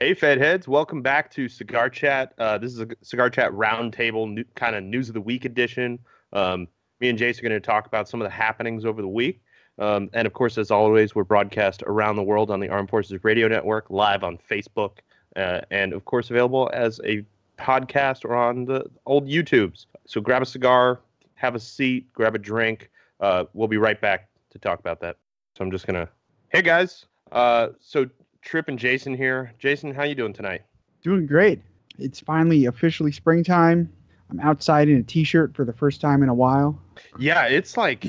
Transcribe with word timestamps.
Hey, 0.00 0.14
Fed 0.14 0.38
heads, 0.38 0.68
welcome 0.68 1.02
back 1.02 1.28
to 1.32 1.48
Cigar 1.48 1.90
Chat. 1.90 2.32
Uh, 2.38 2.56
this 2.56 2.72
is 2.72 2.78
a 2.78 2.86
Cigar 3.02 3.30
Chat 3.30 3.50
roundtable 3.50 4.44
kind 4.54 4.76
of 4.76 4.84
news 4.84 5.08
of 5.08 5.14
the 5.14 5.20
week 5.20 5.44
edition. 5.44 5.98
Um, 6.32 6.68
me 7.00 7.08
and 7.08 7.18
Jace 7.18 7.40
are 7.40 7.42
going 7.42 7.50
to 7.50 7.58
talk 7.58 7.88
about 7.88 8.08
some 8.08 8.20
of 8.20 8.24
the 8.24 8.30
happenings 8.30 8.84
over 8.84 9.02
the 9.02 9.08
week. 9.08 9.42
Um, 9.80 10.08
and 10.12 10.24
of 10.24 10.34
course, 10.34 10.56
as 10.56 10.70
always, 10.70 11.16
we're 11.16 11.24
broadcast 11.24 11.82
around 11.82 12.14
the 12.14 12.22
world 12.22 12.52
on 12.52 12.60
the 12.60 12.68
Armed 12.68 12.88
Forces 12.88 13.24
Radio 13.24 13.48
Network, 13.48 13.90
live 13.90 14.22
on 14.22 14.38
Facebook, 14.38 14.98
uh, 15.34 15.62
and 15.72 15.92
of 15.92 16.04
course, 16.04 16.30
available 16.30 16.70
as 16.72 17.00
a 17.04 17.26
podcast 17.58 18.24
or 18.24 18.36
on 18.36 18.66
the 18.66 18.88
old 19.04 19.26
YouTubes. 19.26 19.86
So 20.06 20.20
grab 20.20 20.42
a 20.42 20.46
cigar, 20.46 21.00
have 21.34 21.56
a 21.56 21.60
seat, 21.60 22.12
grab 22.12 22.36
a 22.36 22.38
drink. 22.38 22.88
Uh, 23.18 23.46
we'll 23.52 23.66
be 23.66 23.78
right 23.78 24.00
back 24.00 24.28
to 24.50 24.60
talk 24.60 24.78
about 24.78 25.00
that. 25.00 25.16
So 25.56 25.64
I'm 25.64 25.72
just 25.72 25.88
going 25.88 26.06
to, 26.06 26.08
hey 26.50 26.62
guys. 26.62 27.06
Uh, 27.32 27.70
so 27.80 28.08
Trip 28.42 28.68
and 28.68 28.78
Jason 28.78 29.14
here. 29.14 29.52
Jason, 29.58 29.94
how 29.94 30.04
you 30.04 30.14
doing 30.14 30.32
tonight? 30.32 30.62
Doing 31.02 31.26
great. 31.26 31.60
It's 31.98 32.20
finally 32.20 32.66
officially 32.66 33.12
springtime. 33.12 33.92
I'm 34.30 34.40
outside 34.40 34.88
in 34.88 34.98
a 34.98 35.02
t-shirt 35.02 35.54
for 35.54 35.64
the 35.64 35.72
first 35.72 36.00
time 36.00 36.22
in 36.22 36.28
a 36.28 36.34
while. 36.34 36.80
Yeah, 37.18 37.46
it's 37.46 37.76
like 37.76 38.06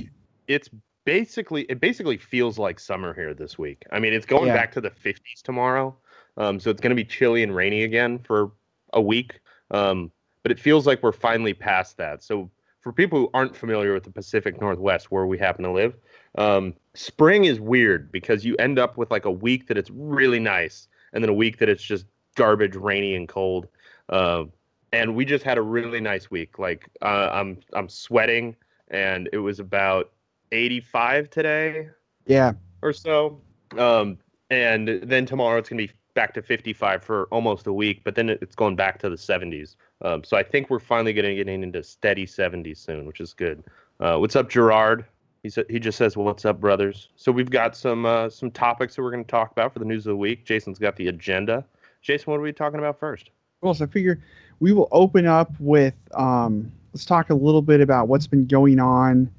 it's 0.48 0.70
basically 1.06 1.64
it 1.64 1.80
basically 1.80 2.18
feels 2.18 2.60
like 2.60 2.80
summer 2.80 3.14
here 3.14 3.34
this 3.34 3.58
week. 3.58 3.84
I 3.92 4.00
mean, 4.00 4.14
it's 4.14 4.26
going 4.26 4.48
yeah. 4.48 4.56
back 4.56 4.72
to 4.74 4.82
the 4.82 4.92
50s 4.92 5.42
tomorrow. 5.44 5.96
Um, 6.38 6.60
so 6.60 6.70
it's 6.70 6.82
going 6.82 6.92
to 6.92 6.96
be 6.96 7.06
chilly 7.06 7.44
and 7.44 7.56
rainy 7.56 7.84
again 7.84 8.20
for 8.20 8.52
a 8.94 9.02
week. 9.02 9.40
Um, 9.72 10.12
but 10.44 10.52
it 10.52 10.60
feels 10.60 10.88
like 10.88 11.04
we're 11.04 11.12
finally 11.12 11.54
past 11.54 11.98
that. 11.98 12.24
So 12.24 12.50
for 12.82 12.94
people 12.94 13.20
who 13.20 13.30
aren't 13.34 13.56
familiar 13.56 13.94
with 13.94 14.04
the 14.04 14.12
Pacific 14.12 14.60
Northwest, 14.62 15.12
where 15.12 15.26
we 15.26 15.38
happen 15.38 15.64
to 15.66 15.72
live, 15.72 15.96
um, 16.38 16.74
spring 16.94 17.46
is 17.46 17.60
weird 17.60 18.12
because 18.12 18.46
you 18.46 18.56
end 18.58 18.80
up 18.80 18.98
with 18.98 19.12
like 19.12 19.26
a 19.26 19.32
week 19.32 19.68
that 19.68 19.78
it's 19.78 19.90
really 19.90 20.40
nice, 20.40 20.88
and 21.14 21.24
then 21.24 21.30
a 21.30 21.34
week 21.34 21.58
that 21.60 21.70
it's 21.70 21.84
just 21.84 22.06
garbage, 22.36 22.76
rainy, 22.76 23.16
and 23.16 23.28
cold. 23.28 23.68
Uh, 24.10 24.46
and 24.92 25.16
we 25.16 25.26
just 25.26 25.44
had 25.44 25.58
a 25.58 25.62
really 25.62 26.00
nice 26.00 26.32
week. 26.32 26.60
Like 26.60 26.90
uh, 27.02 27.30
I'm 27.32 27.60
I'm 27.74 27.90
sweating, 27.90 28.56
and 28.90 29.30
it 29.34 29.40
was 29.40 29.60
about 29.60 30.12
85 30.52 31.30
today. 31.30 31.90
Yeah. 32.26 32.54
Or 32.82 32.94
so. 32.94 33.42
Um, 33.78 34.18
and 34.50 35.02
then 35.04 35.26
tomorrow 35.26 35.58
it's 35.58 35.70
gonna 35.70 35.84
be 35.84 35.92
back 36.16 36.34
to 36.34 36.42
55 36.42 37.04
for 37.04 37.26
almost 37.26 37.68
a 37.68 37.74
week, 37.74 38.02
but 38.04 38.16
then 38.16 38.30
it's 38.30 38.56
going 38.56 38.76
back 38.76 39.00
to 39.00 39.10
the 39.10 39.16
70s. 39.16 39.76
Um, 40.02 40.24
so 40.24 40.38
I 40.38 40.44
think 40.44 40.70
we're 40.70 40.80
finally 40.80 41.14
getting 41.14 41.36
getting 41.36 41.64
into 41.64 41.84
steady 41.84 42.26
70s 42.26 42.78
soon, 42.78 43.06
which 43.06 43.22
is 43.22 43.34
good. 43.34 43.64
Uh, 44.00 44.18
what's 44.18 44.36
up, 44.36 44.50
Gerard? 44.50 45.06
He 45.44 45.50
said 45.50 45.66
he 45.70 45.80
just 45.80 45.98
says, 45.98 46.18
well, 46.18 46.26
"What's 46.26 46.46
up, 46.46 46.60
brothers?" 46.60 47.10
So 47.16 47.32
we've 47.32 47.50
got 47.50 47.76
some 47.76 48.06
uh, 48.06 48.30
some 48.30 48.52
topics 48.52 48.96
that 48.96 49.04
we're 49.04 49.12
going 49.12 49.24
to 49.24 49.32
talk 49.32 49.52
about 49.52 49.74
for 49.74 49.80
the 49.80 49.86
news 49.86 50.06
of 50.06 50.12
the 50.12 50.18
week. 50.18 50.46
Jason's 50.46 50.80
got 50.80 50.96
the 50.96 51.08
agenda. 51.08 51.66
Jason, 52.02 52.32
what 52.32 52.38
are 52.38 52.44
we 52.44 52.52
talking 52.52 52.80
about 52.80 53.00
first? 53.00 53.30
Well, 53.62 53.74
so 53.74 53.86
I 53.86 53.88
figure 53.88 54.22
we 54.60 54.72
will 54.72 54.88
open 54.92 55.26
up 55.26 55.52
with 55.60 55.96
um, 56.14 56.72
let's 56.94 57.06
talk 57.06 57.30
a 57.30 57.36
little 57.36 57.62
bit 57.62 57.82
about 57.82 58.08
what's 58.08 58.28
been 58.28 58.46
going 58.46 58.80
on 58.80 59.30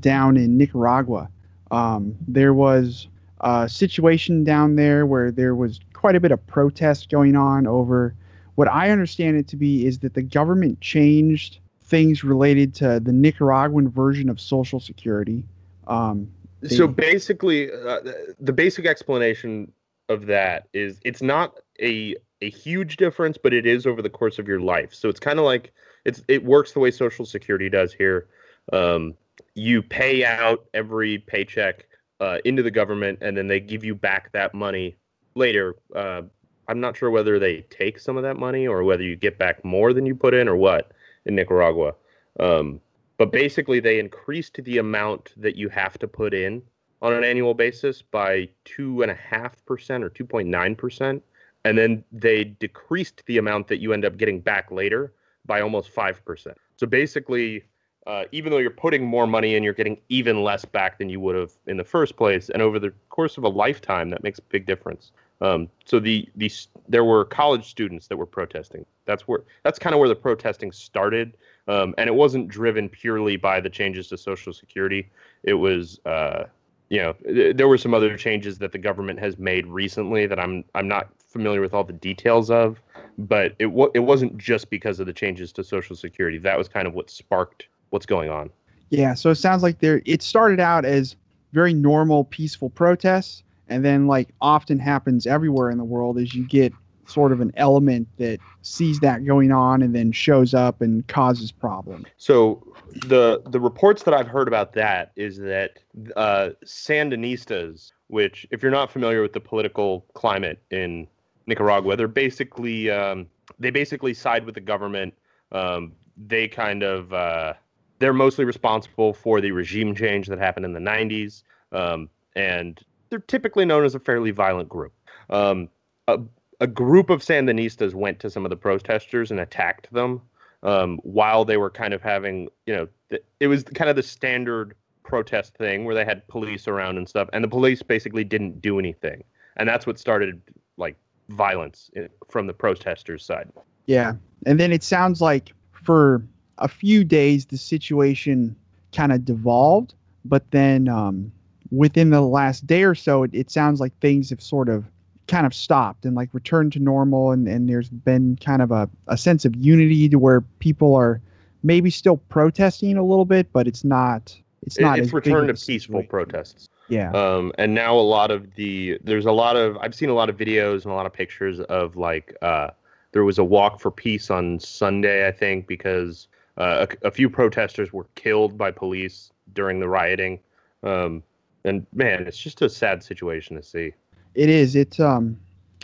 down 0.00 0.36
in 0.36 0.56
Nicaragua. 0.56 1.28
Um, 1.70 2.16
there 2.26 2.54
was 2.54 3.08
a 3.40 3.68
situation 3.68 4.44
down 4.44 4.76
there 4.76 5.06
where 5.06 5.30
there 5.30 5.54
was 5.54 5.80
quite 5.92 6.16
a 6.16 6.20
bit 6.20 6.32
of 6.32 6.44
protest 6.46 7.10
going 7.10 7.36
on 7.36 7.66
over 7.66 8.14
what 8.54 8.68
I 8.68 8.90
understand 8.90 9.36
it 9.36 9.46
to 9.48 9.56
be 9.56 9.86
is 9.86 10.00
that 10.00 10.14
the 10.14 10.22
government 10.22 10.80
changed 10.80 11.60
things 11.88 12.22
related 12.22 12.74
to 12.74 13.00
the 13.00 13.12
Nicaraguan 13.12 13.88
version 13.88 14.28
of 14.28 14.40
Social 14.40 14.78
Security. 14.78 15.44
Um, 15.86 16.30
they, 16.60 16.76
so 16.76 16.86
basically, 16.86 17.70
uh, 17.72 18.00
the 18.38 18.52
basic 18.52 18.86
explanation 18.86 19.72
of 20.08 20.26
that 20.26 20.68
is 20.72 21.00
it's 21.04 21.22
not 21.22 21.54
a 21.80 22.16
a 22.40 22.50
huge 22.50 22.96
difference, 22.96 23.36
but 23.42 23.52
it 23.52 23.66
is 23.66 23.86
over 23.86 24.02
the 24.02 24.10
course 24.10 24.38
of 24.38 24.46
your 24.46 24.60
life. 24.60 24.94
So 24.94 25.08
it's 25.08 25.20
kind 25.20 25.38
of 25.38 25.44
like 25.44 25.72
it's 26.04 26.22
it 26.28 26.44
works 26.44 26.72
the 26.72 26.80
way 26.80 26.90
Social 26.90 27.24
Security 27.24 27.68
does 27.68 27.92
here. 27.92 28.28
Um, 28.72 29.14
you 29.54 29.82
pay 29.82 30.24
out 30.24 30.66
every 30.74 31.18
paycheck 31.18 31.86
uh, 32.20 32.38
into 32.44 32.62
the 32.62 32.70
government, 32.70 33.18
and 33.22 33.36
then 33.36 33.48
they 33.48 33.60
give 33.60 33.84
you 33.84 33.94
back 33.94 34.32
that 34.32 34.52
money 34.52 34.96
later. 35.34 35.76
Uh, 35.94 36.22
I'm 36.68 36.80
not 36.80 36.96
sure 36.96 37.10
whether 37.10 37.38
they 37.38 37.62
take 37.70 37.98
some 37.98 38.16
of 38.16 38.22
that 38.24 38.36
money 38.36 38.68
or 38.68 38.84
whether 38.84 39.02
you 39.02 39.16
get 39.16 39.38
back 39.38 39.64
more 39.64 39.94
than 39.94 40.04
you 40.04 40.14
put 40.14 40.34
in 40.34 40.48
or 40.48 40.56
what 40.56 40.92
in 41.28 41.36
Nicaragua. 41.36 41.94
Um, 42.40 42.80
but 43.18 43.30
basically, 43.30 43.80
they 43.80 43.98
increased 44.00 44.58
the 44.64 44.78
amount 44.78 45.32
that 45.36 45.56
you 45.56 45.68
have 45.68 45.98
to 45.98 46.08
put 46.08 46.34
in 46.34 46.62
on 47.00 47.12
an 47.12 47.22
annual 47.22 47.54
basis 47.54 48.02
by 48.02 48.48
two 48.64 49.02
and 49.02 49.10
a 49.10 49.14
half 49.14 49.64
percent 49.66 50.02
or 50.02 50.08
two 50.08 50.24
point 50.24 50.48
nine 50.48 50.74
percent, 50.74 51.22
and 51.64 51.78
then 51.78 52.02
they 52.10 52.44
decreased 52.44 53.22
the 53.26 53.38
amount 53.38 53.68
that 53.68 53.78
you 53.78 53.92
end 53.92 54.04
up 54.04 54.16
getting 54.16 54.40
back 54.40 54.70
later 54.70 55.12
by 55.46 55.60
almost 55.60 55.90
five 55.90 56.24
percent. 56.24 56.56
So 56.76 56.86
basically, 56.86 57.64
uh, 58.06 58.24
even 58.32 58.50
though 58.50 58.58
you're 58.58 58.70
putting 58.70 59.04
more 59.04 59.26
money 59.26 59.54
in, 59.54 59.62
you're 59.62 59.74
getting 59.74 60.00
even 60.08 60.42
less 60.42 60.64
back 60.64 60.98
than 60.98 61.08
you 61.08 61.20
would 61.20 61.36
have 61.36 61.52
in 61.66 61.76
the 61.76 61.84
first 61.84 62.16
place. 62.16 62.48
And 62.48 62.62
over 62.62 62.78
the 62.78 62.92
course 63.10 63.36
of 63.36 63.44
a 63.44 63.48
lifetime, 63.48 64.10
that 64.10 64.22
makes 64.22 64.38
a 64.38 64.42
big 64.42 64.64
difference. 64.64 65.12
Um, 65.40 65.68
so 65.84 66.00
the 66.00 66.28
the 66.36 66.50
there 66.88 67.04
were 67.04 67.24
college 67.24 67.68
students 67.68 68.06
that 68.08 68.16
were 68.16 68.26
protesting. 68.26 68.84
That's 69.04 69.28
where 69.28 69.44
that's 69.62 69.78
kind 69.78 69.94
of 69.94 70.00
where 70.00 70.08
the 70.08 70.16
protesting 70.16 70.72
started, 70.72 71.36
um, 71.68 71.94
and 71.96 72.08
it 72.08 72.14
wasn't 72.14 72.48
driven 72.48 72.88
purely 72.88 73.36
by 73.36 73.60
the 73.60 73.70
changes 73.70 74.08
to 74.08 74.18
Social 74.18 74.52
Security. 74.52 75.08
It 75.44 75.54
was, 75.54 76.00
uh, 76.04 76.44
you 76.88 76.98
know, 76.98 77.12
th- 77.24 77.56
there 77.56 77.68
were 77.68 77.78
some 77.78 77.94
other 77.94 78.16
changes 78.16 78.58
that 78.58 78.72
the 78.72 78.78
government 78.78 79.20
has 79.20 79.38
made 79.38 79.66
recently 79.66 80.26
that 80.26 80.40
I'm 80.40 80.64
I'm 80.74 80.88
not 80.88 81.08
familiar 81.28 81.60
with 81.60 81.72
all 81.72 81.84
the 81.84 81.92
details 81.92 82.50
of, 82.50 82.80
but 83.16 83.54
it 83.58 83.66
w- 83.66 83.90
it 83.94 84.00
wasn't 84.00 84.36
just 84.38 84.70
because 84.70 84.98
of 84.98 85.06
the 85.06 85.12
changes 85.12 85.52
to 85.52 85.64
Social 85.64 85.94
Security. 85.94 86.38
That 86.38 86.58
was 86.58 86.68
kind 86.68 86.88
of 86.88 86.94
what 86.94 87.10
sparked 87.10 87.68
what's 87.90 88.06
going 88.06 88.28
on. 88.28 88.50
Yeah, 88.90 89.14
so 89.14 89.30
it 89.30 89.36
sounds 89.36 89.62
like 89.62 89.78
there 89.78 90.02
it 90.04 90.22
started 90.22 90.58
out 90.58 90.84
as 90.84 91.14
very 91.52 91.74
normal, 91.74 92.24
peaceful 92.24 92.70
protests 92.70 93.44
and 93.68 93.84
then 93.84 94.06
like 94.06 94.28
often 94.40 94.78
happens 94.78 95.26
everywhere 95.26 95.70
in 95.70 95.78
the 95.78 95.84
world 95.84 96.18
is 96.18 96.34
you 96.34 96.46
get 96.46 96.72
sort 97.06 97.32
of 97.32 97.40
an 97.40 97.50
element 97.56 98.06
that 98.18 98.38
sees 98.62 99.00
that 99.00 99.24
going 99.24 99.50
on 99.50 99.82
and 99.82 99.94
then 99.94 100.12
shows 100.12 100.52
up 100.52 100.80
and 100.82 101.06
causes 101.08 101.50
problems. 101.50 102.06
So 102.16 102.66
the 103.06 103.42
the 103.46 103.60
reports 103.60 104.02
that 104.04 104.14
I've 104.14 104.28
heard 104.28 104.48
about 104.48 104.72
that 104.74 105.12
is 105.16 105.38
that 105.38 105.78
uh, 106.16 106.50
Sandinistas, 106.64 107.92
which 108.08 108.46
if 108.50 108.62
you're 108.62 108.72
not 108.72 108.90
familiar 108.90 109.22
with 109.22 109.32
the 109.32 109.40
political 109.40 110.06
climate 110.14 110.62
in 110.70 111.06
Nicaragua, 111.46 111.96
they're 111.96 112.08
basically 112.08 112.90
um, 112.90 113.26
they 113.58 113.70
basically 113.70 114.14
side 114.14 114.44
with 114.44 114.54
the 114.54 114.60
government. 114.60 115.14
Um, 115.52 115.92
they 116.16 116.48
kind 116.48 116.82
of 116.82 117.12
uh, 117.12 117.54
they're 117.98 118.12
mostly 118.12 118.44
responsible 118.44 119.12
for 119.12 119.40
the 119.40 119.52
regime 119.52 119.94
change 119.94 120.26
that 120.28 120.38
happened 120.38 120.66
in 120.66 120.72
the 120.72 120.80
90s. 120.80 121.42
Um, 121.72 122.08
and 122.36 122.80
they're 123.10 123.18
typically 123.18 123.64
known 123.64 123.84
as 123.84 123.94
a 123.94 124.00
fairly 124.00 124.30
violent 124.30 124.68
group. 124.68 124.92
Um, 125.30 125.68
a, 126.06 126.18
a, 126.60 126.66
group 126.66 127.10
of 127.10 127.20
Sandinistas 127.20 127.94
went 127.94 128.20
to 128.20 128.30
some 128.30 128.44
of 128.46 128.50
the 128.50 128.56
protesters 128.56 129.30
and 129.30 129.40
attacked 129.40 129.92
them 129.92 130.22
um, 130.62 130.98
while 131.02 131.44
they 131.44 131.56
were 131.56 131.70
kind 131.70 131.92
of 131.92 132.02
having, 132.02 132.48
you 132.66 132.74
know, 132.74 132.88
th- 133.10 133.22
it 133.40 133.46
was 133.46 133.62
kind 133.62 133.90
of 133.90 133.96
the 133.96 134.02
standard 134.02 134.74
protest 135.02 135.54
thing 135.56 135.84
where 135.84 135.94
they 135.94 136.04
had 136.04 136.26
police 136.28 136.68
around 136.68 136.98
and 136.98 137.08
stuff, 137.08 137.28
and 137.32 137.42
the 137.42 137.48
police 137.48 137.82
basically 137.82 138.24
didn't 138.24 138.60
do 138.60 138.78
anything, 138.78 139.24
and 139.56 139.68
that's 139.68 139.86
what 139.86 139.98
started 139.98 140.40
like 140.76 140.96
violence 141.30 141.90
in, 141.94 142.08
from 142.28 142.46
the 142.46 142.52
protesters' 142.52 143.24
side. 143.24 143.50
Yeah, 143.86 144.14
and 144.46 144.60
then 144.60 144.72
it 144.72 144.82
sounds 144.82 145.20
like 145.20 145.52
for 145.72 146.22
a 146.58 146.68
few 146.68 147.04
days 147.04 147.46
the 147.46 147.56
situation 147.56 148.54
kind 148.92 149.12
of 149.12 149.24
devolved, 149.24 149.94
but 150.24 150.50
then 150.50 150.88
um, 150.88 151.32
within 151.70 152.10
the 152.10 152.20
last 152.20 152.66
day 152.66 152.84
or 152.84 152.94
so, 152.94 153.22
it, 153.22 153.30
it 153.32 153.50
sounds 153.50 153.80
like 153.80 153.98
things 154.00 154.30
have 154.30 154.40
sort 154.42 154.68
of 154.68 154.84
kind 155.28 155.46
of 155.46 155.54
stopped 155.54 156.04
and 156.04 156.16
like 156.16 156.30
returned 156.32 156.72
to 156.72 156.80
normal 156.80 157.30
and, 157.30 157.46
and 157.46 157.68
there's 157.68 157.90
been 157.90 158.36
kind 158.36 158.62
of 158.62 158.72
a, 158.72 158.88
a 159.06 159.16
sense 159.16 159.44
of 159.44 159.54
unity 159.54 160.08
to 160.08 160.18
where 160.18 160.40
people 160.58 160.94
are 160.94 161.20
maybe 161.62 161.90
still 161.90 162.16
protesting 162.16 162.96
a 162.96 163.04
little 163.04 163.26
bit 163.26 163.52
but 163.52 163.68
it's 163.68 163.84
not 163.84 164.34
it's 164.62 164.80
not 164.80 164.98
it's 164.98 165.12
returned 165.12 165.48
to 165.48 165.66
peaceful 165.66 166.02
protests. 166.04 166.68
Yeah. 166.88 167.12
Um 167.12 167.52
and 167.58 167.74
now 167.74 167.94
a 167.94 168.00
lot 168.00 168.30
of 168.30 168.54
the 168.54 168.98
there's 169.04 169.26
a 169.26 169.32
lot 169.32 169.56
of 169.56 169.76
i've 169.78 169.94
seen 169.94 170.08
a 170.08 170.14
lot 170.14 170.30
of 170.30 170.36
videos 170.36 170.84
and 170.84 170.86
a 170.86 170.94
lot 170.94 171.04
of 171.04 171.12
pictures 171.12 171.60
of 171.60 171.96
like 171.96 172.34
uh 172.40 172.70
there 173.12 173.24
was 173.24 173.38
a 173.38 173.44
walk 173.44 173.80
for 173.80 173.90
peace 173.90 174.30
on 174.30 174.58
sunday 174.58 175.28
i 175.28 175.32
think 175.32 175.66
because 175.66 176.28
uh, 176.56 176.86
a, 177.02 177.08
a 177.08 177.10
few 177.10 177.28
protesters 177.28 177.92
were 177.92 178.06
killed 178.14 178.58
by 178.58 178.70
police 178.70 179.30
during 179.52 179.78
the 179.78 179.88
rioting. 179.88 180.40
Um 180.82 181.22
and 181.68 181.86
man, 181.92 182.26
it's 182.26 182.38
just 182.38 182.62
a 182.62 182.68
sad 182.68 183.02
situation 183.02 183.56
to 183.56 183.62
see. 183.62 183.92
It 184.34 184.48
is. 184.48 184.74
It's 184.74 184.98
um, 184.98 185.38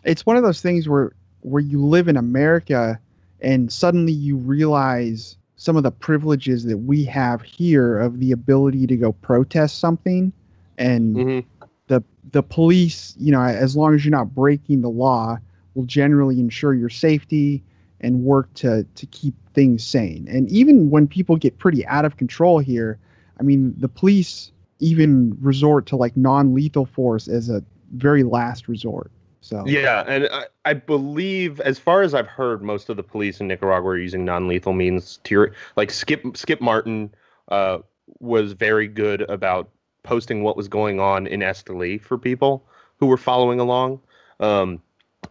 it's 0.04 0.26
one 0.26 0.36
of 0.36 0.42
those 0.42 0.60
things 0.60 0.88
where 0.88 1.12
where 1.40 1.62
you 1.62 1.84
live 1.84 2.08
in 2.08 2.16
America, 2.16 2.98
and 3.40 3.72
suddenly 3.72 4.12
you 4.12 4.36
realize 4.36 5.36
some 5.56 5.76
of 5.76 5.82
the 5.82 5.90
privileges 5.90 6.64
that 6.64 6.78
we 6.78 7.04
have 7.04 7.42
here 7.42 7.98
of 7.98 8.18
the 8.18 8.32
ability 8.32 8.86
to 8.86 8.96
go 8.96 9.12
protest 9.12 9.78
something, 9.78 10.32
and 10.78 11.16
mm-hmm. 11.16 11.66
the 11.86 12.02
the 12.32 12.42
police. 12.42 13.14
You 13.18 13.32
know, 13.32 13.42
as 13.42 13.76
long 13.76 13.94
as 13.94 14.04
you're 14.04 14.12
not 14.12 14.34
breaking 14.34 14.80
the 14.80 14.90
law, 14.90 15.38
will 15.74 15.84
generally 15.84 16.40
ensure 16.40 16.74
your 16.74 16.90
safety 16.90 17.62
and 18.00 18.24
work 18.24 18.52
to 18.54 18.84
to 18.94 19.06
keep 19.06 19.34
things 19.54 19.84
sane. 19.84 20.26
And 20.28 20.48
even 20.50 20.90
when 20.90 21.06
people 21.06 21.36
get 21.36 21.58
pretty 21.58 21.86
out 21.86 22.04
of 22.04 22.16
control 22.16 22.58
here, 22.58 22.98
I 23.38 23.42
mean, 23.42 23.74
the 23.76 23.88
police 23.88 24.50
even 24.78 25.36
resort 25.40 25.86
to 25.86 25.96
like 25.96 26.16
non-lethal 26.16 26.86
force 26.86 27.28
as 27.28 27.48
a 27.48 27.62
very 27.92 28.22
last 28.22 28.68
resort. 28.68 29.10
So 29.40 29.62
yeah, 29.66 30.04
and 30.06 30.26
I, 30.32 30.46
I 30.64 30.72
believe, 30.72 31.60
as 31.60 31.78
far 31.78 32.00
as 32.00 32.14
I've 32.14 32.26
heard, 32.26 32.62
most 32.62 32.88
of 32.88 32.96
the 32.96 33.02
police 33.02 33.40
in 33.40 33.48
Nicaragua 33.48 33.90
are 33.90 33.98
using 33.98 34.24
non-lethal 34.24 34.72
means. 34.72 35.18
To 35.24 35.50
like 35.76 35.90
Skip 35.90 36.34
Skip 36.34 36.62
Martin 36.62 37.14
uh, 37.48 37.78
was 38.20 38.52
very 38.52 38.88
good 38.88 39.20
about 39.22 39.68
posting 40.02 40.42
what 40.42 40.56
was 40.56 40.66
going 40.66 40.98
on 40.98 41.26
in 41.26 41.40
Esteli 41.40 42.00
for 42.00 42.16
people 42.16 42.66
who 42.98 43.06
were 43.06 43.18
following 43.18 43.60
along. 43.60 44.00
Um, 44.40 44.80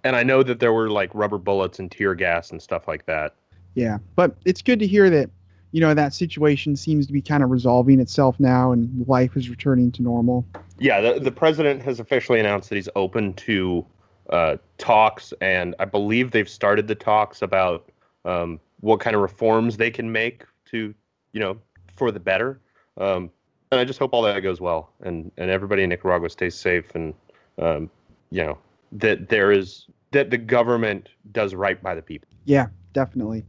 and 0.03 0.15
I 0.15 0.23
know 0.23 0.43
that 0.43 0.59
there 0.59 0.73
were 0.73 0.89
like 0.89 1.09
rubber 1.15 1.37
bullets 1.39 1.79
and 1.79 1.91
tear 1.91 2.13
gas 2.13 2.51
and 2.51 2.61
stuff 2.61 2.87
like 2.87 3.07
that. 3.07 3.33
Yeah, 3.73 3.97
but 4.15 4.35
it's 4.45 4.61
good 4.61 4.79
to 4.79 4.87
hear 4.87 5.09
that 5.09 5.31
you 5.73 5.81
know 5.81 5.93
that 5.95 6.13
situation 6.13 6.75
seems 6.75 7.07
to 7.07 7.11
be 7.11 7.21
kind 7.21 7.43
of 7.43 7.49
resolving 7.49 7.99
itself 7.99 8.39
now 8.39 8.71
and 8.71 9.05
life 9.07 9.35
is 9.35 9.49
returning 9.49 9.91
to 9.91 10.03
normal. 10.03 10.45
Yeah, 10.77 11.01
the 11.01 11.19
the 11.19 11.31
president 11.31 11.81
has 11.81 11.99
officially 11.99 12.39
announced 12.39 12.69
that 12.69 12.75
he's 12.75 12.89
open 12.95 13.33
to 13.33 13.83
uh, 14.29 14.57
talks, 14.77 15.33
and 15.41 15.75
I 15.79 15.85
believe 15.85 16.29
they've 16.29 16.47
started 16.47 16.87
the 16.87 16.95
talks 16.95 17.41
about 17.41 17.89
um, 18.23 18.59
what 18.81 18.99
kind 18.99 19.15
of 19.15 19.23
reforms 19.23 19.77
they 19.77 19.89
can 19.89 20.11
make 20.11 20.45
to 20.65 20.93
you 21.33 21.39
know 21.39 21.57
for 21.95 22.11
the 22.11 22.19
better. 22.19 22.61
Um, 22.97 23.31
and 23.71 23.81
I 23.81 23.83
just 23.83 23.97
hope 23.97 24.13
all 24.13 24.21
that 24.21 24.39
goes 24.41 24.61
well, 24.61 24.93
and 25.01 25.31
and 25.37 25.49
everybody 25.49 25.81
in 25.81 25.89
Nicaragua 25.89 26.29
stays 26.29 26.53
safe, 26.53 26.93
and 26.93 27.15
um, 27.57 27.89
you 28.29 28.43
know 28.43 28.59
that 28.91 29.27
there 29.27 29.51
is 29.51 29.87
that 30.11 30.29
the 30.29 30.37
government 30.37 31.09
does 31.31 31.55
right 31.55 31.81
by 31.81 31.95
the 31.95 32.01
people. 32.03 32.29
Yeah, 32.45 32.67
definitely. 32.93 33.43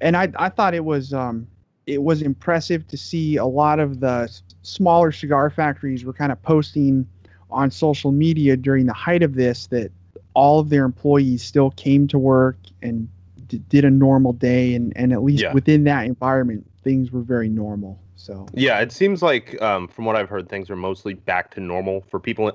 And 0.00 0.16
I 0.16 0.32
I 0.34 0.48
thought 0.48 0.74
it 0.74 0.84
was 0.84 1.12
um 1.12 1.46
it 1.90 2.02
was 2.02 2.22
impressive 2.22 2.86
to 2.88 2.96
see 2.96 3.36
a 3.36 3.44
lot 3.44 3.80
of 3.80 4.00
the 4.00 4.30
smaller 4.62 5.10
cigar 5.10 5.50
factories 5.50 6.04
were 6.04 6.12
kind 6.12 6.30
of 6.30 6.40
posting 6.42 7.06
on 7.50 7.70
social 7.70 8.12
media 8.12 8.56
during 8.56 8.86
the 8.86 8.92
height 8.92 9.22
of 9.24 9.34
this 9.34 9.66
that 9.66 9.90
all 10.34 10.60
of 10.60 10.68
their 10.68 10.84
employees 10.84 11.42
still 11.42 11.72
came 11.72 12.06
to 12.06 12.16
work 12.16 12.56
and 12.80 13.08
d- 13.48 13.60
did 13.68 13.84
a 13.84 13.90
normal 13.90 14.32
day 14.32 14.74
and 14.74 14.92
and 14.94 15.12
at 15.12 15.24
least 15.24 15.42
yeah. 15.42 15.52
within 15.52 15.82
that 15.82 16.06
environment 16.06 16.64
things 16.84 17.10
were 17.10 17.22
very 17.22 17.48
normal 17.48 17.98
so 18.14 18.46
yeah 18.54 18.78
it 18.78 18.92
seems 18.92 19.20
like 19.20 19.60
um, 19.60 19.88
from 19.88 20.04
what 20.04 20.14
i've 20.14 20.28
heard 20.28 20.48
things 20.48 20.70
are 20.70 20.76
mostly 20.76 21.14
back 21.14 21.50
to 21.50 21.60
normal 21.60 22.02
for 22.02 22.20
people 22.20 22.52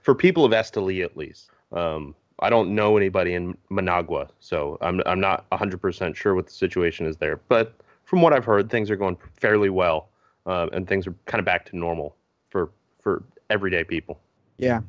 for 0.00 0.14
people 0.14 0.44
of 0.44 0.50
esteli 0.50 1.04
at 1.04 1.16
least 1.16 1.50
um, 1.70 2.14
I 2.40 2.50
don't 2.50 2.74
know 2.74 2.96
anybody 2.96 3.34
in 3.34 3.56
Managua, 3.70 4.28
so 4.40 4.76
I'm 4.80 5.00
I'm 5.06 5.20
not 5.20 5.48
100% 5.50 6.16
sure 6.16 6.34
what 6.34 6.46
the 6.46 6.52
situation 6.52 7.06
is 7.06 7.16
there. 7.16 7.40
But 7.48 7.80
from 8.12 8.20
what 8.20 8.34
I've 8.34 8.44
heard, 8.44 8.68
things 8.68 8.90
are 8.90 8.96
going 8.96 9.16
fairly 9.40 9.70
well, 9.70 10.10
uh, 10.44 10.68
and 10.74 10.86
things 10.86 11.06
are 11.06 11.14
kind 11.24 11.38
of 11.38 11.46
back 11.46 11.64
to 11.70 11.78
normal 11.78 12.14
for 12.50 12.70
for 13.00 13.24
everyday 13.48 13.84
people. 13.84 14.20
Yeah, 14.58 14.82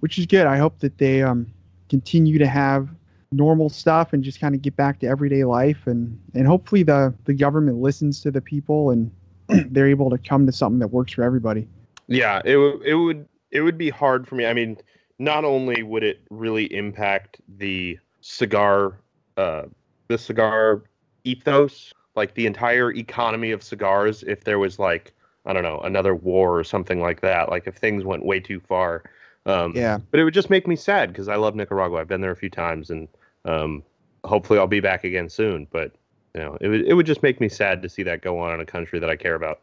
which 0.00 0.18
is 0.18 0.26
good. 0.26 0.44
I 0.46 0.58
hope 0.58 0.78
that 0.80 0.98
they 0.98 1.22
um, 1.22 1.46
continue 1.88 2.38
to 2.38 2.46
have 2.46 2.90
normal 3.32 3.70
stuff 3.70 4.12
and 4.12 4.22
just 4.22 4.40
kind 4.40 4.54
of 4.54 4.60
get 4.60 4.76
back 4.76 5.00
to 5.00 5.06
everyday 5.06 5.44
life, 5.44 5.86
and 5.86 6.20
and 6.34 6.46
hopefully 6.46 6.82
the 6.82 7.14
the 7.24 7.32
government 7.32 7.78
listens 7.78 8.20
to 8.20 8.30
the 8.30 8.42
people 8.42 8.90
and 8.90 9.10
they're 9.72 9.88
able 9.88 10.10
to 10.10 10.18
come 10.18 10.44
to 10.44 10.52
something 10.52 10.80
that 10.80 10.88
works 10.88 11.14
for 11.14 11.22
everybody. 11.22 11.66
Yeah, 12.08 12.42
it 12.44 12.56
w- 12.56 12.82
it 12.84 12.92
would 12.92 13.26
it 13.52 13.62
would 13.62 13.78
be 13.78 13.88
hard 13.88 14.28
for 14.28 14.34
me. 14.34 14.44
I 14.44 14.52
mean 14.52 14.76
not 15.18 15.46
only 15.46 15.82
would 15.82 16.04
it 16.04 16.20
really 16.28 16.66
impact 16.74 17.40
the 17.56 17.98
cigar 18.20 19.00
uh, 19.38 19.62
the 20.08 20.18
cigar 20.18 20.82
ethos 21.24 21.94
like 22.16 22.34
the 22.34 22.46
entire 22.46 22.92
economy 22.92 23.50
of 23.50 23.62
cigars 23.62 24.22
if 24.24 24.44
there 24.44 24.58
was 24.58 24.78
like 24.78 25.12
i 25.46 25.52
don't 25.52 25.62
know 25.62 25.80
another 25.80 26.14
war 26.14 26.58
or 26.58 26.64
something 26.64 27.00
like 27.00 27.20
that 27.20 27.48
like 27.48 27.66
if 27.66 27.76
things 27.76 28.04
went 28.04 28.24
way 28.24 28.40
too 28.40 28.60
far 28.60 29.02
um, 29.46 29.74
yeah. 29.76 29.98
but 30.10 30.18
it 30.18 30.24
would 30.24 30.32
just 30.32 30.48
make 30.48 30.66
me 30.66 30.74
sad 30.74 31.10
because 31.10 31.28
i 31.28 31.36
love 31.36 31.54
nicaragua. 31.54 32.00
I've 32.00 32.08
been 32.08 32.22
there 32.22 32.30
a 32.30 32.36
few 32.36 32.48
times 32.48 32.90
and 32.90 33.08
um, 33.44 33.82
hopefully 34.24 34.58
i'll 34.58 34.66
be 34.66 34.80
back 34.80 35.04
again 35.04 35.28
soon 35.28 35.66
but 35.70 35.92
you 36.34 36.40
know 36.40 36.56
it 36.60 36.68
would, 36.68 36.80
it 36.82 36.94
would 36.94 37.06
just 37.06 37.22
make 37.22 37.40
me 37.40 37.48
sad 37.48 37.82
to 37.82 37.88
see 37.88 38.02
that 38.04 38.22
go 38.22 38.38
on 38.38 38.54
in 38.54 38.60
a 38.60 38.66
country 38.66 38.98
that 38.98 39.10
i 39.10 39.16
care 39.16 39.34
about. 39.34 39.60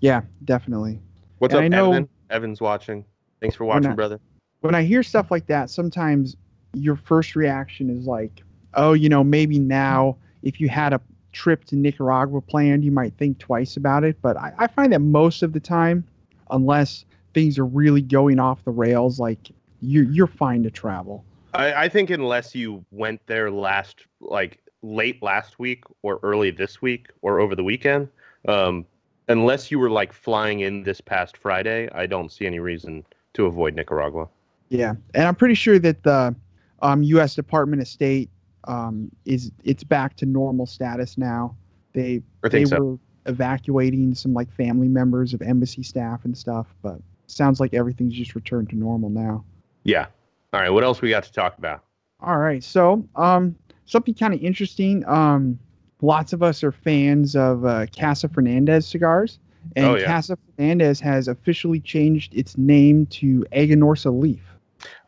Yeah 0.00 0.22
definitely. 0.44 0.98
What's 1.38 1.52
and 1.52 1.58
up 1.58 1.64
I 1.64 1.68
know, 1.68 1.92
evan? 1.92 2.08
Evan's 2.30 2.60
watching. 2.60 3.04
Thanks 3.40 3.54
for 3.54 3.64
watching 3.64 3.94
brother. 3.94 4.18
when 4.60 4.74
I 4.74 4.82
hear 4.82 5.02
stuff 5.02 5.30
like 5.30 5.46
that, 5.46 5.70
sometimes 5.70 6.36
your 6.74 6.96
first 6.96 7.36
reaction 7.36 7.90
is 7.90 8.06
like, 8.06 8.42
oh, 8.74 8.92
you 8.92 9.08
know, 9.08 9.22
maybe 9.22 9.58
now 9.58 10.16
if 10.42 10.60
you 10.60 10.68
had 10.68 10.92
a 10.92 11.00
trip 11.32 11.64
to 11.66 11.76
Nicaragua 11.76 12.40
planned, 12.40 12.84
you 12.84 12.90
might 12.90 13.14
think 13.14 13.38
twice 13.38 13.76
about 13.76 14.04
it. 14.04 14.16
But 14.22 14.36
I, 14.36 14.52
I 14.58 14.66
find 14.66 14.92
that 14.92 15.00
most 15.00 15.42
of 15.42 15.52
the 15.52 15.60
time, 15.60 16.04
unless 16.50 17.04
things 17.34 17.58
are 17.58 17.66
really 17.66 18.02
going 18.02 18.38
off 18.38 18.64
the 18.64 18.70
rails, 18.70 19.18
like 19.18 19.50
you're 19.80 20.04
you're 20.04 20.26
fine 20.26 20.62
to 20.64 20.70
travel. 20.70 21.24
I, 21.54 21.84
I 21.84 21.88
think 21.88 22.10
unless 22.10 22.54
you 22.54 22.84
went 22.90 23.20
there 23.26 23.50
last 23.50 24.04
like 24.20 24.60
late 24.82 25.22
last 25.22 25.58
week 25.58 25.84
or 26.02 26.20
early 26.22 26.50
this 26.50 26.80
week 26.80 27.08
or 27.22 27.40
over 27.40 27.54
the 27.54 27.64
weekend, 27.64 28.08
um, 28.46 28.86
unless 29.28 29.70
you 29.70 29.78
were 29.78 29.90
like 29.90 30.12
flying 30.12 30.60
in 30.60 30.82
this 30.82 31.00
past 31.00 31.36
Friday, 31.36 31.88
I 31.94 32.06
don't 32.06 32.30
see 32.30 32.46
any 32.46 32.58
reason 32.58 33.04
to 33.34 33.46
avoid 33.46 33.74
Nicaragua. 33.74 34.28
Yeah, 34.68 34.94
and 35.14 35.26
I'm 35.26 35.34
pretty 35.34 35.54
sure 35.54 35.78
that 35.78 36.02
the 36.02 36.34
um, 36.82 37.02
U.S. 37.02 37.34
Department 37.34 37.80
of 37.80 37.88
State 37.88 38.30
um, 38.64 39.10
is 39.24 39.50
it's 39.64 39.84
back 39.84 40.16
to 40.16 40.26
normal 40.26 40.66
status 40.66 41.16
now. 41.18 41.56
They 41.92 42.22
they 42.42 42.64
so. 42.64 42.78
were 42.78 42.98
evacuating 43.26 44.14
some 44.14 44.34
like 44.34 44.50
family 44.52 44.88
members 44.88 45.34
of 45.34 45.42
embassy 45.42 45.82
staff 45.82 46.24
and 46.24 46.36
stuff, 46.36 46.66
but 46.82 47.00
sounds 47.26 47.60
like 47.60 47.74
everything's 47.74 48.14
just 48.14 48.34
returned 48.34 48.70
to 48.70 48.76
normal 48.76 49.10
now. 49.10 49.44
Yeah. 49.84 50.06
All 50.52 50.60
right. 50.60 50.70
What 50.70 50.84
else 50.84 51.00
we 51.00 51.10
got 51.10 51.24
to 51.24 51.32
talk 51.32 51.58
about? 51.58 51.84
All 52.20 52.38
right. 52.38 52.64
So, 52.64 53.06
um, 53.16 53.54
something 53.84 54.14
kind 54.14 54.34
of 54.34 54.40
interesting. 54.40 55.06
Um, 55.06 55.58
lots 56.00 56.32
of 56.32 56.42
us 56.42 56.64
are 56.64 56.72
fans 56.72 57.36
of 57.36 57.64
uh, 57.64 57.86
Casa 57.96 58.28
Fernandez 58.28 58.86
cigars, 58.86 59.38
and 59.76 59.86
oh, 59.86 59.96
yeah. 59.96 60.06
Casa 60.06 60.36
Fernandez 60.56 61.00
has 61.00 61.28
officially 61.28 61.80
changed 61.80 62.34
its 62.34 62.56
name 62.56 63.06
to 63.06 63.44
Aganorsa 63.52 64.18
Leaf. 64.18 64.42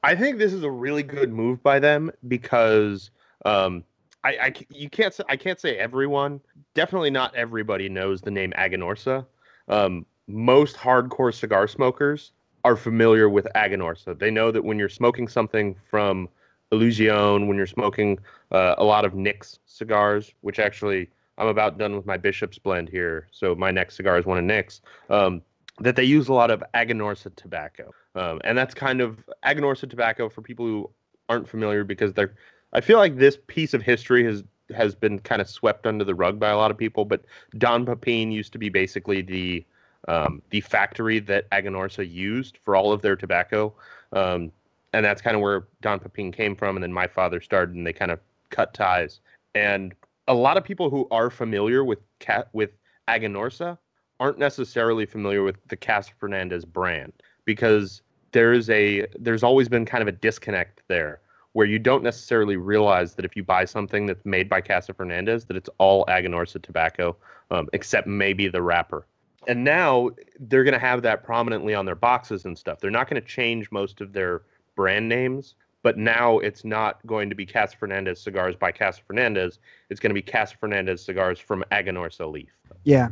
I 0.03 0.15
think 0.15 0.39
this 0.39 0.53
is 0.53 0.63
a 0.63 0.71
really 0.71 1.03
good 1.03 1.33
move 1.33 1.63
by 1.63 1.79
them 1.79 2.11
because 2.29 3.11
um, 3.45 3.85
I, 4.25 4.31
I 4.31 4.55
you 4.71 4.91
can't 4.91 5.15
say, 5.15 5.25
I 5.29 5.37
can't 5.37 5.61
say 5.61 5.79
everyone, 5.79 6.41
definitely 6.75 7.11
not 7.11 7.35
everybody 7.35 7.89
knows 7.89 8.21
the 8.21 8.31
name 8.31 8.53
Aganorsa. 8.59 9.25
Um, 9.69 10.05
most 10.27 10.77
hardcore 10.77 11.35
cigar 11.35 11.67
smokers 11.67 12.33
are 12.65 12.77
familiar 12.77 13.29
with 13.29 13.47
Aganorsa. 13.55 14.19
They 14.19 14.31
know 14.31 14.51
that 14.51 14.65
when 14.65 14.79
you're 14.79 14.89
smoking 14.89 15.29
something 15.29 15.77
from 15.89 16.29
Illusione, 16.73 17.47
when 17.47 17.57
you're 17.57 17.67
smoking 17.67 18.19
uh, 18.53 18.75
a 18.79 18.85
lot 18.85 19.05
of 19.05 19.15
Nicks 19.15 19.59
cigars, 19.67 20.33
which 20.43 20.59
actually 20.59 21.09
I'm 21.39 21.49
about 21.49 21.79
done 21.79 21.97
with 21.97 22.07
my 22.07 22.19
Bishop's 22.19 22.59
blend 22.59 22.89
here, 22.89 23.29
so 23.31 23.55
my 23.55 23.71
next 23.71 23.97
cigar 23.97 24.19
is 24.19 24.27
one 24.27 24.39
of 24.39 24.45
Nicks. 24.45 24.83
Um, 25.09 25.43
that 25.81 25.97
they 25.97 26.05
use 26.05 26.29
a 26.29 26.35
lot 26.35 26.51
of 26.51 26.63
Aganorsa 26.75 27.35
tobacco. 27.37 27.91
Um, 28.15 28.41
and 28.45 28.57
that's 28.59 28.75
kind 28.75 29.01
of 29.01 29.25
Aganorsa 29.45 29.89
tobacco 29.89 30.29
for 30.29 30.43
people 30.43 30.67
who 30.67 30.91
aren't 31.29 31.49
familiar 31.49 31.85
because 31.85 32.13
they're. 32.13 32.35
I 32.73 32.81
feel 32.81 32.99
like 32.99 33.17
this 33.17 33.39
piece 33.47 33.75
of 33.75 33.83
history 33.83 34.25
has 34.25 34.45
has 34.75 34.95
been 34.95 35.19
kind 35.19 35.43
of 35.43 35.49
swept 35.49 35.87
under 35.87 36.05
the 36.05 36.15
rug 36.15 36.39
by 36.39 36.51
a 36.51 36.57
lot 36.57 36.71
of 36.71 36.79
people. 36.79 37.05
But 37.05 37.25
Don 37.59 37.85
Pepin 37.85 38.31
used 38.31 38.53
to 38.53 38.59
be 38.59 38.69
basically 38.69 39.23
the 39.23 39.65
um, 40.09 40.43
the 40.51 40.61
factory 40.61 41.19
that 41.21 41.51
Aganorsa 41.51 42.11
used 42.11 42.59
for 42.65 42.75
all 42.75 42.93
of 42.93 43.03
their 43.03 43.17
tobacco, 43.17 43.75
um, 44.13 44.51
and 44.93 45.05
that's 45.05 45.21
kind 45.21 45.37
of 45.37 45.43
where 45.43 45.67
Don 45.83 45.99
Pepin 45.99 46.33
came 46.33 46.57
from. 46.57 46.77
And 46.77 46.83
then 46.83 46.93
my 46.93 47.07
father 47.07 47.41
started, 47.41 47.75
and 47.75 47.87
they 47.87 47.93
kind 47.93 48.11
of 48.11 48.21
cut 48.51 48.73
ties. 48.75 49.21
And 49.55 49.95
a 50.29 50.35
lot 50.35 50.57
of 50.57 50.65
people 50.65 50.91
who 50.91 51.07
are 51.11 51.31
familiar 51.31 51.85
with 51.85 51.99
cat 52.19 52.49
with 52.53 52.71
Aganorsa 53.09 53.77
aren't 54.21 54.39
necessarily 54.39 55.07
familiar 55.07 55.43
with 55.43 55.57
the 55.69 55.77
Casa 55.77 56.13
Fernandez 56.19 56.65
brand 56.65 57.13
because 57.45 58.03
there's 58.33 58.71
a 58.71 59.07
there's 59.19 59.43
always 59.43 59.69
been 59.69 59.85
kind 59.85 60.03
of 60.03 60.09
a 60.09 60.13
disconnect 60.13 60.83
there 60.89 61.21
where 61.53 61.67
you 61.67 61.79
don't 61.79 62.03
necessarily 62.03 62.57
realize 62.57 63.15
that 63.15 63.25
if 63.25 63.37
you 63.37 63.43
buy 63.43 63.65
something 63.65 64.07
that's 64.07 64.25
made 64.25 64.49
by 64.49 64.61
Casa 64.61 64.95
Fernandez 64.95 65.45
that 65.47 65.57
it's 65.57 65.71
all 65.79 66.05
Aganorsa 66.07 66.63
tobacco 66.63 67.17
um, 67.51 67.69
except 67.73 68.07
maybe 68.07 68.49
the 68.49 68.63
wrapper. 68.63 69.07
And 69.49 69.65
now 69.65 70.11
they're 70.39 70.65
going 70.65 70.75
to 70.75 70.79
have 70.79 71.03
that 71.03 71.25
prominently 71.25 71.75
on 71.75 71.87
their 71.87 71.95
boxes 71.95 72.45
and 72.45 72.57
stuff. 72.57 72.79
They're 72.79 72.91
not 72.91 73.09
going 73.09 73.21
to 73.21 73.27
change 73.27 73.71
most 73.73 74.01
of 74.01 74.13
their 74.13 74.43
brand 74.77 75.09
names, 75.09 75.55
but 75.83 75.97
now 75.97 76.39
it's 76.39 76.65
not 76.65 77.05
going 77.07 77.31
to 77.31 77.35
be 77.35 77.47
Casa 77.47 77.77
Fernandez 77.77 78.21
cigars 78.21 78.55
by 78.55 78.71
Casa 78.71 79.01
Fernandez. 79.07 79.59
It's 79.89 79.99
going 79.99 80.11
to 80.11 80.15
be 80.15 80.23
Casa 80.23 80.57
Fernandez 80.57 81.03
cigars 81.03 81.39
from 81.39 81.65
Aganorsa 81.73 82.31
Leaf. 82.31 82.51
Yeah, 82.85 83.09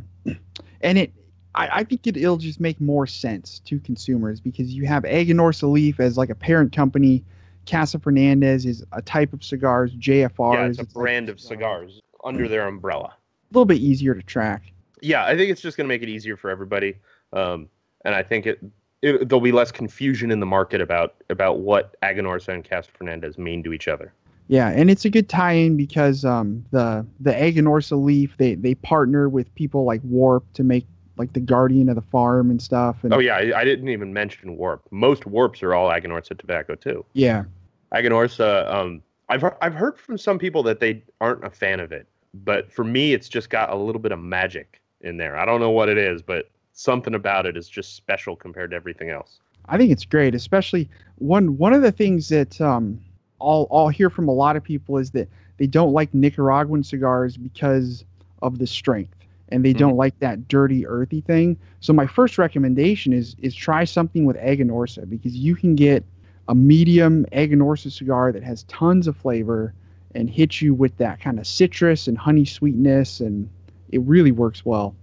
and 0.83 0.99
it 0.99 1.13
I, 1.55 1.81
I 1.81 1.85
think 1.85 2.07
it, 2.07 2.17
will 2.17 2.37
just 2.37 2.61
make 2.61 2.81
more 2.81 3.07
sense 3.07 3.59
to 3.61 3.81
consumers 3.81 4.41
because 4.41 4.73
you 4.73 4.87
have 4.87 5.03
Aganorsa 5.05 5.71
Leaf 5.71 6.01
as 6.01 6.17
like 6.17 6.31
a 6.31 6.35
parent 6.35 6.73
company. 6.73 7.25
Casa 7.69 7.99
Fernandez 7.99 8.67
is 8.67 8.85
a 8.93 9.03
type 9.03 9.33
of 9.33 9.45
cigars. 9.45 9.93
JFR 9.95 10.55
yeah, 10.55 10.67
is 10.67 10.79
it's 10.79 10.91
a 10.91 10.93
brand 10.93 11.29
of 11.29 11.41
cigars 11.41 12.01
under 12.25 12.49
their 12.49 12.67
umbrella. 12.67 13.15
A 13.15 13.55
little 13.55 13.67
bit 13.67 13.79
easier 13.79 14.15
to 14.15 14.23
track. 14.23 14.73
Yeah, 15.01 15.25
I 15.25 15.37
think 15.37 15.51
it's 15.51 15.61
just 15.61 15.77
going 15.77 15.87
to 15.87 15.89
make 15.89 16.03
it 16.03 16.09
easier 16.09 16.37
for 16.37 16.51
everybody, 16.51 16.97
um, 17.33 17.69
and 18.05 18.15
I 18.15 18.23
think 18.23 18.47
it, 18.47 18.61
it 19.03 19.29
there'll 19.29 19.41
be 19.41 19.53
less 19.53 19.71
confusion 19.71 20.31
in 20.31 20.41
the 20.41 20.47
market 20.47 20.81
about 20.81 21.15
about 21.31 21.61
what 21.61 21.97
Aganorsa 22.03 22.49
and 22.49 22.69
Casa 22.69 22.91
Fernandez 22.93 23.39
mean 23.39 23.63
to 23.63 23.73
each 23.73 23.87
other. 23.87 24.13
Yeah, 24.49 24.71
and 24.71 24.91
it's 24.91 25.05
a 25.05 25.11
good 25.11 25.29
tie-in 25.29 25.77
because 25.77 26.25
um, 26.25 26.65
the 26.73 27.07
the 27.21 27.33
Aganorsa 27.33 28.03
leaf 28.03 28.35
they 28.39 28.55
they 28.55 28.75
partner 28.75 29.29
with 29.29 29.55
people 29.55 29.85
like 29.85 30.01
Warp 30.05 30.45
to 30.55 30.65
make 30.65 30.87
like 31.19 31.33
the 31.33 31.41
Guardian 31.41 31.89
of 31.89 31.97
the 31.97 32.03
Farm 32.03 32.51
and 32.51 32.61
stuff. 32.61 32.97
And 33.03 33.13
Oh 33.13 33.19
yeah, 33.19 33.37
I, 33.37 33.61
I 33.61 33.65
didn't 33.65 33.89
even 33.89 34.13
mention 34.13 34.57
Warp. 34.57 34.87
Most 34.91 35.27
Warps 35.27 35.63
are 35.63 35.75
all 35.75 35.91
Aganorsa 35.91 36.39
tobacco 36.39 36.75
too. 36.75 37.05
yeah, 37.13 37.45
Aganorsa, 37.93 38.73
um, 38.73 39.03
I've 39.29 39.43
heard, 39.43 39.57
I've 39.61 39.75
heard 39.75 39.99
from 39.99 40.19
some 40.19 40.39
people 40.39 40.63
that 40.65 40.81
they 40.81 41.03
aren't 41.21 41.45
a 41.45 41.51
fan 41.51 41.81
of 41.81 41.93
it, 41.93 42.07
but 42.35 42.73
for 42.73 42.85
me, 42.85 43.13
it's 43.13 43.29
just 43.29 43.51
got 43.51 43.71
a 43.71 43.77
little 43.77 44.01
bit 44.01 44.13
of 44.13 44.19
magic 44.19 44.81
in 45.01 45.17
there. 45.17 45.37
I 45.37 45.45
don't 45.45 45.61
know 45.61 45.71
what 45.71 45.89
it 45.89 45.99
is, 45.99 46.23
but 46.23 46.51
something 46.73 47.15
about 47.15 47.47
it 47.47 47.57
is 47.57 47.69
just 47.69 47.95
special 47.97 48.37
compared 48.37 48.71
to 48.71 48.77
everything 48.77 49.11
else. 49.11 49.41
I 49.67 49.77
think 49.77 49.91
it's 49.91 50.05
great, 50.05 50.35
especially 50.35 50.89
one 51.17 51.59
one 51.59 51.75
of 51.75 51.83
the 51.83 51.93
things 51.93 52.29
that 52.29 52.61
um, 52.61 53.01
I'll 53.41 53.67
I'll 53.71 53.89
hear 53.89 54.09
from 54.11 54.29
a 54.29 54.33
lot 54.33 54.57
of 54.57 54.63
people 54.63 54.97
is 54.99 55.11
that 55.11 55.29
they 55.59 55.67
don't 55.67 55.93
like 55.93 56.13
Nicaraguan 56.15 56.83
cigars 56.83 57.37
because 57.37 58.05
of 58.41 58.59
the 58.59 58.67
strength, 58.67 59.15
and 59.51 59.65
they 59.65 59.73
don't 59.73 59.97
like 59.97 60.19
that 60.21 60.49
dirty, 60.49 60.87
earthy 60.87 61.21
thing. 61.21 61.57
So 61.81 61.93
my 61.93 62.07
first 62.07 62.39
recommendation 62.39 63.13
is 63.13 63.37
is 63.43 63.55
try 63.55 63.85
something 63.85 64.25
with 64.25 64.37
Aganorsa 64.37 65.09
because 65.09 65.35
you 65.35 65.55
can 65.55 65.75
get 65.75 66.05
a 66.49 66.55
medium 66.55 67.27
Aganorsa 67.33 67.93
cigar 67.93 68.33
that 68.33 68.43
has 68.43 68.65
tons 68.65 69.07
of 69.07 69.17
flavor 69.17 69.75
and 70.15 70.29
hits 70.29 70.63
you 70.63 70.75
with 70.75 70.97
that 70.97 71.21
kind 71.21 71.39
of 71.39 71.47
citrus 71.47 72.09
and 72.09 72.17
honey 72.17 72.45
sweetness, 72.45 73.21
and 73.21 73.49
it 73.91 74.01
really 74.03 74.33
works 74.33 74.65
well. 74.65 74.97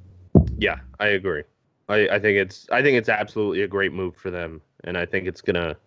Yeah, 0.58 0.80
I 1.00 1.08
agree. 1.08 1.44
I, 1.88 2.10
I 2.10 2.20
think 2.20 2.38
it's 2.38 2.68
I 2.72 2.82
think 2.82 2.98
it's 2.98 3.10
absolutely 3.10 3.62
a 3.62 3.68
great 3.68 3.94
move 3.94 4.16
for 4.16 4.32
them, 4.32 4.62
and 4.84 4.98
I 4.98 5.06
think 5.06 5.28
it's 5.28 5.42
gonna. 5.42 5.78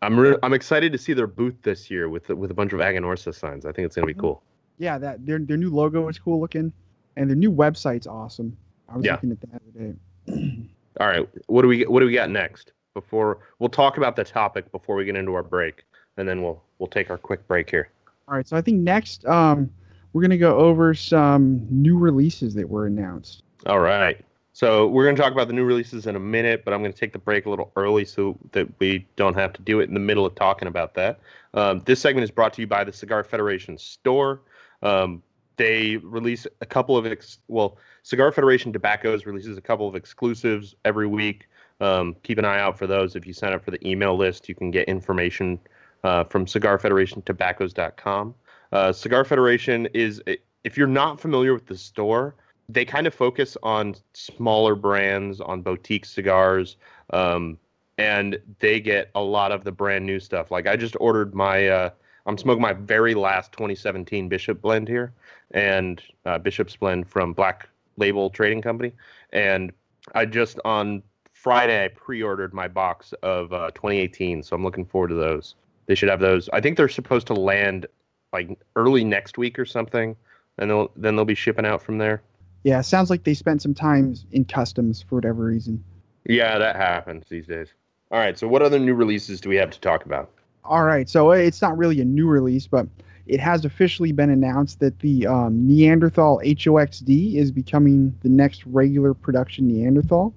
I'm 0.00 0.18
re- 0.18 0.36
I'm 0.42 0.52
excited 0.52 0.92
to 0.92 0.98
see 0.98 1.12
their 1.12 1.26
booth 1.26 1.54
this 1.62 1.90
year 1.90 2.08
with 2.08 2.28
with 2.30 2.50
a 2.50 2.54
bunch 2.54 2.72
of 2.72 2.80
Aganorsa 2.80 3.34
signs. 3.34 3.66
I 3.66 3.72
think 3.72 3.86
it's 3.86 3.94
gonna 3.94 4.06
be 4.06 4.14
mm-hmm. 4.14 4.20
cool. 4.22 4.42
Yeah, 4.78 4.98
that 4.98 5.24
their 5.26 5.38
their 5.38 5.58
new 5.58 5.70
logo 5.70 6.08
is 6.08 6.18
cool 6.18 6.40
looking, 6.40 6.72
and 7.16 7.28
their 7.28 7.36
new 7.36 7.52
website's 7.52 8.06
awesome. 8.06 8.56
I 8.88 8.96
was 8.96 9.04
Yeah. 9.04 9.12
looking 9.12 9.32
at 9.32 9.40
that 9.40 9.62
the 9.74 9.80
other 9.80 9.92
day. 9.92 10.68
All 11.00 11.06
right, 11.06 11.28
what 11.46 11.62
do 11.62 11.68
we 11.68 11.82
what 11.82 12.00
do 12.00 12.06
we 12.06 12.12
got 12.12 12.30
next? 12.30 12.72
Before 12.94 13.38
we'll 13.58 13.68
talk 13.68 13.96
about 13.96 14.16
the 14.16 14.24
topic 14.24 14.70
before 14.72 14.96
we 14.96 15.04
get 15.04 15.16
into 15.16 15.34
our 15.34 15.42
break, 15.42 15.84
and 16.16 16.28
then 16.28 16.42
we'll 16.42 16.62
we'll 16.78 16.88
take 16.88 17.10
our 17.10 17.18
quick 17.18 17.46
break 17.48 17.68
here. 17.68 17.88
All 18.28 18.34
right, 18.34 18.46
so 18.46 18.56
I 18.56 18.60
think 18.60 18.78
next 18.78 19.26
um, 19.26 19.70
we're 20.12 20.22
gonna 20.22 20.38
go 20.38 20.56
over 20.56 20.94
some 20.94 21.66
new 21.70 21.98
releases 21.98 22.54
that 22.54 22.68
were 22.68 22.86
announced. 22.86 23.42
All 23.66 23.80
right. 23.80 24.24
So 24.56 24.86
we're 24.86 25.02
going 25.02 25.16
to 25.16 25.20
talk 25.20 25.32
about 25.32 25.48
the 25.48 25.52
new 25.52 25.64
releases 25.64 26.06
in 26.06 26.14
a 26.14 26.20
minute, 26.20 26.64
but 26.64 26.72
I'm 26.72 26.80
going 26.80 26.92
to 26.92 26.98
take 26.98 27.12
the 27.12 27.18
break 27.18 27.44
a 27.44 27.50
little 27.50 27.72
early 27.74 28.04
so 28.04 28.38
that 28.52 28.68
we 28.78 29.04
don't 29.16 29.34
have 29.34 29.52
to 29.54 29.62
do 29.62 29.80
it 29.80 29.88
in 29.88 29.94
the 29.94 30.00
middle 30.00 30.24
of 30.24 30.36
talking 30.36 30.68
about 30.68 30.94
that. 30.94 31.18
Um, 31.54 31.82
this 31.86 32.00
segment 32.00 32.22
is 32.22 32.30
brought 32.30 32.52
to 32.52 32.60
you 32.60 32.68
by 32.68 32.84
the 32.84 32.92
Cigar 32.92 33.24
Federation 33.24 33.76
store. 33.76 34.42
Um, 34.80 35.24
they 35.56 35.96
release 35.96 36.46
a 36.60 36.66
couple 36.66 36.96
of 36.96 37.04
ex- 37.04 37.40
well, 37.48 37.78
Cigar 38.04 38.30
Federation 38.30 38.72
Tobaccos 38.72 39.26
releases 39.26 39.58
a 39.58 39.60
couple 39.60 39.88
of 39.88 39.96
exclusives 39.96 40.76
every 40.84 41.08
week. 41.08 41.48
Um, 41.80 42.16
keep 42.22 42.38
an 42.38 42.44
eye 42.44 42.60
out 42.60 42.78
for 42.78 42.86
those. 42.86 43.16
If 43.16 43.26
you 43.26 43.32
sign 43.32 43.52
up 43.52 43.64
for 43.64 43.70
the 43.70 43.88
email 43.88 44.16
list, 44.16 44.48
you 44.48 44.54
can 44.54 44.70
get 44.70 44.88
information 44.88 45.58
uh, 46.04 46.24
from 46.24 46.46
CigarFederationTobaccos.com. 46.46 48.34
Uh, 48.72 48.92
Cigar 48.92 49.24
Federation 49.24 49.86
is, 49.94 50.22
if 50.64 50.76
you're 50.76 50.86
not 50.86 51.20
familiar 51.20 51.54
with 51.54 51.66
the 51.66 51.76
store, 51.76 52.34
they 52.68 52.84
kind 52.84 53.06
of 53.06 53.14
focus 53.14 53.56
on 53.62 53.94
smaller 54.14 54.74
brands, 54.74 55.40
on 55.40 55.62
boutique 55.62 56.04
cigars, 56.04 56.76
um, 57.10 57.58
and 57.98 58.38
they 58.58 58.80
get 58.80 59.10
a 59.14 59.20
lot 59.20 59.52
of 59.52 59.64
the 59.64 59.72
brand 59.72 60.04
new 60.04 60.18
stuff. 60.18 60.50
Like 60.50 60.66
I 60.66 60.76
just 60.76 60.96
ordered 61.00 61.34
my, 61.34 61.68
uh, 61.68 61.90
I'm 62.26 62.38
smoking 62.38 62.62
my 62.62 62.72
very 62.72 63.14
last 63.14 63.52
2017 63.52 64.28
Bishop 64.28 64.60
blend 64.60 64.88
here, 64.88 65.12
and 65.50 66.02
uh, 66.24 66.38
Bishop's 66.38 66.76
blend 66.76 67.08
from 67.08 67.32
Black 67.32 67.68
Label 67.96 68.30
Trading 68.30 68.62
Company, 68.62 68.92
and 69.32 69.72
I 70.14 70.24
just 70.24 70.58
on 70.64 71.02
Friday 71.44 71.84
I 71.84 71.88
pre-ordered 71.88 72.54
my 72.54 72.68
box 72.68 73.12
of 73.22 73.52
uh, 73.52 73.70
2018, 73.74 74.42
so 74.42 74.56
I'm 74.56 74.64
looking 74.64 74.86
forward 74.86 75.08
to 75.08 75.14
those. 75.14 75.56
They 75.84 75.94
should 75.94 76.08
have 76.08 76.20
those. 76.20 76.48
I 76.54 76.62
think 76.62 76.78
they're 76.78 76.88
supposed 76.88 77.26
to 77.26 77.34
land 77.34 77.84
like 78.32 78.58
early 78.76 79.04
next 79.04 79.36
week 79.36 79.58
or 79.58 79.66
something, 79.66 80.16
and 80.56 80.70
they'll 80.70 80.90
then 80.96 81.16
they'll 81.16 81.26
be 81.26 81.34
shipping 81.34 81.66
out 81.66 81.82
from 81.82 81.98
there. 81.98 82.22
Yeah, 82.62 82.80
sounds 82.80 83.10
like 83.10 83.24
they 83.24 83.34
spent 83.34 83.60
some 83.60 83.74
time 83.74 84.14
in 84.32 84.46
customs 84.46 85.02
for 85.02 85.16
whatever 85.16 85.44
reason. 85.44 85.84
Yeah, 86.24 86.56
that 86.56 86.76
happens 86.76 87.26
these 87.28 87.46
days. 87.46 87.68
All 88.10 88.18
right, 88.18 88.38
so 88.38 88.48
what 88.48 88.62
other 88.62 88.78
new 88.78 88.94
releases 88.94 89.38
do 89.38 89.50
we 89.50 89.56
have 89.56 89.70
to 89.72 89.80
talk 89.80 90.06
about? 90.06 90.30
All 90.64 90.84
right, 90.84 91.10
so 91.10 91.32
it's 91.32 91.60
not 91.60 91.76
really 91.76 92.00
a 92.00 92.06
new 92.06 92.26
release, 92.26 92.66
but 92.66 92.86
it 93.26 93.38
has 93.38 93.66
officially 93.66 94.12
been 94.12 94.30
announced 94.30 94.80
that 94.80 94.98
the 95.00 95.26
um, 95.26 95.66
Neanderthal 95.68 96.40
HOXD 96.42 97.34
is 97.34 97.52
becoming 97.52 98.14
the 98.22 98.30
next 98.30 98.64
regular 98.64 99.12
production 99.12 99.68
Neanderthal. 99.68 100.32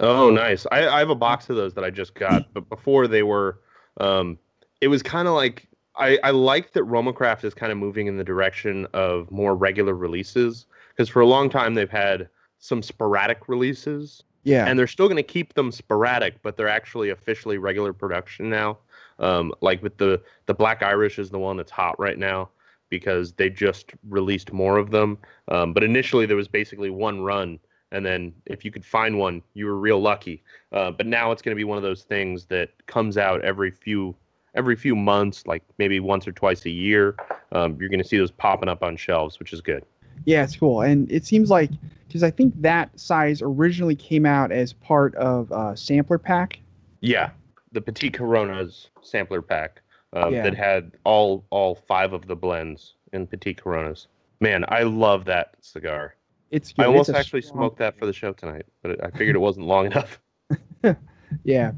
Oh, 0.00 0.30
nice. 0.30 0.66
I, 0.70 0.86
I 0.88 0.98
have 1.00 1.10
a 1.10 1.14
box 1.14 1.50
of 1.50 1.56
those 1.56 1.74
that 1.74 1.84
I 1.84 1.90
just 1.90 2.14
got, 2.14 2.52
but 2.54 2.68
before 2.68 3.08
they 3.08 3.22
were, 3.22 3.60
um, 4.00 4.38
it 4.80 4.88
was 4.88 5.02
kind 5.02 5.26
of 5.28 5.34
like 5.34 5.68
I, 5.96 6.18
I 6.22 6.30
like 6.30 6.72
that 6.72 6.84
Romacraft 6.84 7.44
is 7.44 7.54
kind 7.54 7.72
of 7.72 7.78
moving 7.78 8.06
in 8.06 8.16
the 8.16 8.24
direction 8.24 8.86
of 8.94 9.30
more 9.30 9.56
regular 9.56 9.94
releases 9.94 10.66
because 10.90 11.08
for 11.08 11.20
a 11.20 11.26
long 11.26 11.50
time 11.50 11.74
they've 11.74 11.90
had 11.90 12.28
some 12.58 12.82
sporadic 12.82 13.48
releases 13.48 14.22
Yeah, 14.44 14.66
and 14.66 14.78
they're 14.78 14.86
still 14.86 15.06
going 15.08 15.16
to 15.16 15.22
keep 15.22 15.54
them 15.54 15.72
sporadic, 15.72 16.40
but 16.42 16.56
they're 16.56 16.68
actually 16.68 17.10
officially 17.10 17.58
regular 17.58 17.92
production 17.92 18.48
now. 18.48 18.78
Um, 19.18 19.52
like 19.60 19.82
with 19.82 19.96
the 19.98 20.22
the 20.46 20.54
Black 20.54 20.82
Irish 20.82 21.18
is 21.18 21.30
the 21.30 21.38
one 21.38 21.56
that's 21.56 21.72
hot 21.72 21.98
right 21.98 22.18
now 22.18 22.50
because 22.88 23.32
they 23.32 23.50
just 23.50 23.92
released 24.08 24.52
more 24.52 24.78
of 24.78 24.90
them. 24.90 25.18
Um, 25.48 25.72
but 25.72 25.82
initially 25.84 26.24
there 26.26 26.36
was 26.36 26.48
basically 26.48 26.90
one 26.90 27.20
run, 27.20 27.58
and 27.92 28.04
then 28.04 28.32
if 28.46 28.64
you 28.64 28.70
could 28.70 28.84
find 28.84 29.18
one, 29.18 29.42
you 29.54 29.66
were 29.66 29.76
real 29.78 30.00
lucky. 30.00 30.42
Uh, 30.72 30.90
but 30.90 31.06
now 31.06 31.32
it's 31.32 31.42
going 31.42 31.54
to 31.54 31.58
be 31.58 31.64
one 31.64 31.76
of 31.78 31.82
those 31.82 32.02
things 32.02 32.44
that 32.46 32.70
comes 32.86 33.16
out 33.16 33.40
every 33.42 33.70
few 33.70 34.14
every 34.54 34.76
few 34.76 34.96
months, 34.96 35.46
like 35.46 35.62
maybe 35.78 36.00
once 36.00 36.26
or 36.26 36.32
twice 36.32 36.64
a 36.66 36.70
year. 36.70 37.14
Um, 37.52 37.76
you're 37.78 37.88
going 37.90 38.02
to 38.02 38.08
see 38.08 38.18
those 38.18 38.30
popping 38.30 38.68
up 38.68 38.82
on 38.82 38.96
shelves, 38.96 39.38
which 39.38 39.52
is 39.52 39.60
good. 39.60 39.84
yeah, 40.24 40.42
it's 40.42 40.56
cool, 40.56 40.80
and 40.82 41.10
it 41.12 41.24
seems 41.24 41.48
like 41.50 41.70
because 42.08 42.22
I 42.22 42.30
think 42.30 42.54
that 42.62 42.98
size 42.98 43.40
originally 43.42 43.94
came 43.94 44.24
out 44.26 44.50
as 44.52 44.72
part 44.72 45.14
of 45.16 45.50
uh, 45.52 45.74
sampler 45.76 46.18
pack. 46.18 46.58
Yeah, 47.00 47.30
the 47.72 47.80
Petit 47.80 48.10
Coronas 48.10 48.88
sampler 49.02 49.42
pack 49.42 49.80
uh, 50.16 50.28
Yeah. 50.30 50.42
that 50.42 50.54
had 50.54 50.92
all 51.04 51.44
all 51.50 51.74
five 51.74 52.12
of 52.12 52.26
the 52.26 52.34
blends 52.36 52.94
in 53.12 53.26
Petit 53.26 53.54
Coronas. 53.54 54.08
Man, 54.40 54.64
I 54.68 54.82
love 54.82 55.24
that 55.26 55.54
cigar. 55.60 56.14
It's 56.50 56.72
I 56.78 56.84
almost 56.84 57.08
It's 57.10 57.18
actually 57.18 57.42
strong- 57.42 57.58
smoked 57.58 57.78
that 57.78 57.98
for 57.98 58.06
the 58.06 58.12
show 58.12 58.32
tonight, 58.32 58.66
but 58.82 59.02
I 59.04 59.10
figured 59.10 59.36
it 59.36 59.40
wasn't 59.40 59.66
long 59.66 59.86
enough. 59.86 60.20
Yeah. 61.44 61.72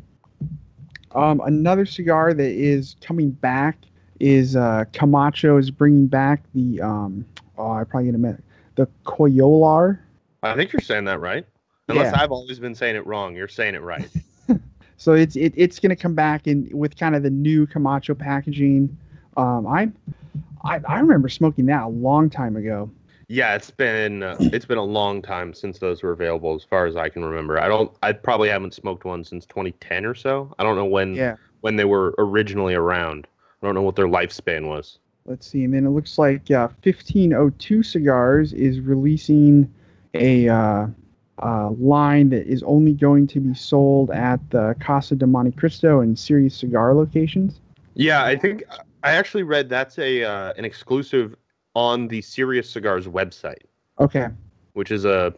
Um, 1.12 1.40
another 1.44 1.84
cigar 1.84 2.32
that 2.32 2.50
is 2.52 2.94
coming 3.00 3.30
back 3.30 3.78
is 4.20 4.54
uh, 4.54 4.84
Camacho 4.92 5.56
is 5.56 5.70
bringing 5.72 6.06
back 6.06 6.42
the 6.54 6.80
um, 6.80 7.24
oh 7.58 7.72
I 7.72 7.82
probably 7.82 8.12
gonna 8.12 8.28
admit 8.28 8.44
the 8.76 8.86
Coyolar. 9.04 10.00
I 10.44 10.54
think 10.54 10.72
you're 10.72 10.80
saying 10.80 11.04
that 11.06 11.18
right. 11.20 11.44
Unless 11.88 12.12
Yeah. 12.12 12.22
I've 12.22 12.30
always 12.30 12.60
been 12.60 12.76
saying 12.76 12.94
it 12.94 13.04
wrong, 13.06 13.34
you're 13.34 13.48
saying 13.48 13.74
it 13.74 13.82
right. 13.82 14.08
So 14.98 15.14
it's 15.14 15.34
it, 15.34 15.54
it's 15.56 15.78
gonna 15.80 15.96
come 15.96 16.14
back 16.14 16.46
in 16.46 16.68
with 16.72 16.94
kind 16.96 17.16
of 17.16 17.22
the 17.22 17.30
new 17.30 17.66
Camacho 17.66 18.14
packaging. 18.14 18.94
Um, 19.36 19.66
I'm 19.66 19.94
I, 20.62 20.78
I 20.86 21.00
remember 21.00 21.30
smoking 21.30 21.64
that 21.66 21.82
a 21.84 21.88
long 21.88 22.28
time 22.28 22.54
ago. 22.54 22.90
Yeah, 23.32 23.54
it's 23.54 23.70
been 23.70 24.24
uh, 24.24 24.36
it's 24.40 24.64
been 24.64 24.76
a 24.76 24.82
long 24.82 25.22
time 25.22 25.54
since 25.54 25.78
those 25.78 26.02
were 26.02 26.10
available, 26.10 26.56
as 26.56 26.64
far 26.64 26.86
as 26.86 26.96
I 26.96 27.08
can 27.08 27.24
remember. 27.24 27.60
I 27.60 27.68
don't. 27.68 27.92
I 28.02 28.10
probably 28.12 28.48
haven't 28.48 28.74
smoked 28.74 29.04
one 29.04 29.22
since 29.22 29.46
2010 29.46 30.04
or 30.04 30.16
so. 30.16 30.52
I 30.58 30.64
don't 30.64 30.74
know 30.74 30.84
when 30.84 31.14
Yeah. 31.14 31.36
when 31.60 31.76
they 31.76 31.84
were 31.84 32.12
originally 32.18 32.74
around. 32.74 33.28
I 33.62 33.66
don't 33.66 33.76
know 33.76 33.82
what 33.82 33.94
their 33.94 34.08
lifespan 34.08 34.66
was. 34.66 34.98
Let's 35.26 35.46
see, 35.46 35.62
and 35.62 35.72
then 35.72 35.86
it 35.86 35.90
looks 35.90 36.18
like 36.18 36.50
uh, 36.50 36.70
1502 36.82 37.84
Cigars 37.84 38.52
is 38.52 38.80
releasing 38.80 39.72
a 40.14 40.48
uh, 40.48 40.86
uh, 41.40 41.70
line 41.78 42.30
that 42.30 42.48
is 42.48 42.64
only 42.64 42.94
going 42.94 43.28
to 43.28 43.38
be 43.38 43.54
sold 43.54 44.10
at 44.10 44.40
the 44.50 44.74
Casa 44.80 45.14
de 45.14 45.24
Montecristo 45.26 46.02
and 46.02 46.18
Serious 46.18 46.56
Cigar 46.56 46.94
locations. 46.96 47.60
Yeah, 47.94 48.24
I 48.24 48.34
think 48.34 48.64
I 49.04 49.12
actually 49.12 49.44
read 49.44 49.68
that's 49.68 50.00
a 50.00 50.24
uh, 50.24 50.52
an 50.56 50.64
exclusive 50.64 51.36
on 51.74 52.08
the 52.08 52.20
Serious 52.22 52.68
Cigars 52.68 53.06
website, 53.06 53.62
Okay. 53.98 54.28
which 54.72 54.90
is 54.90 55.06
uh, 55.06 55.30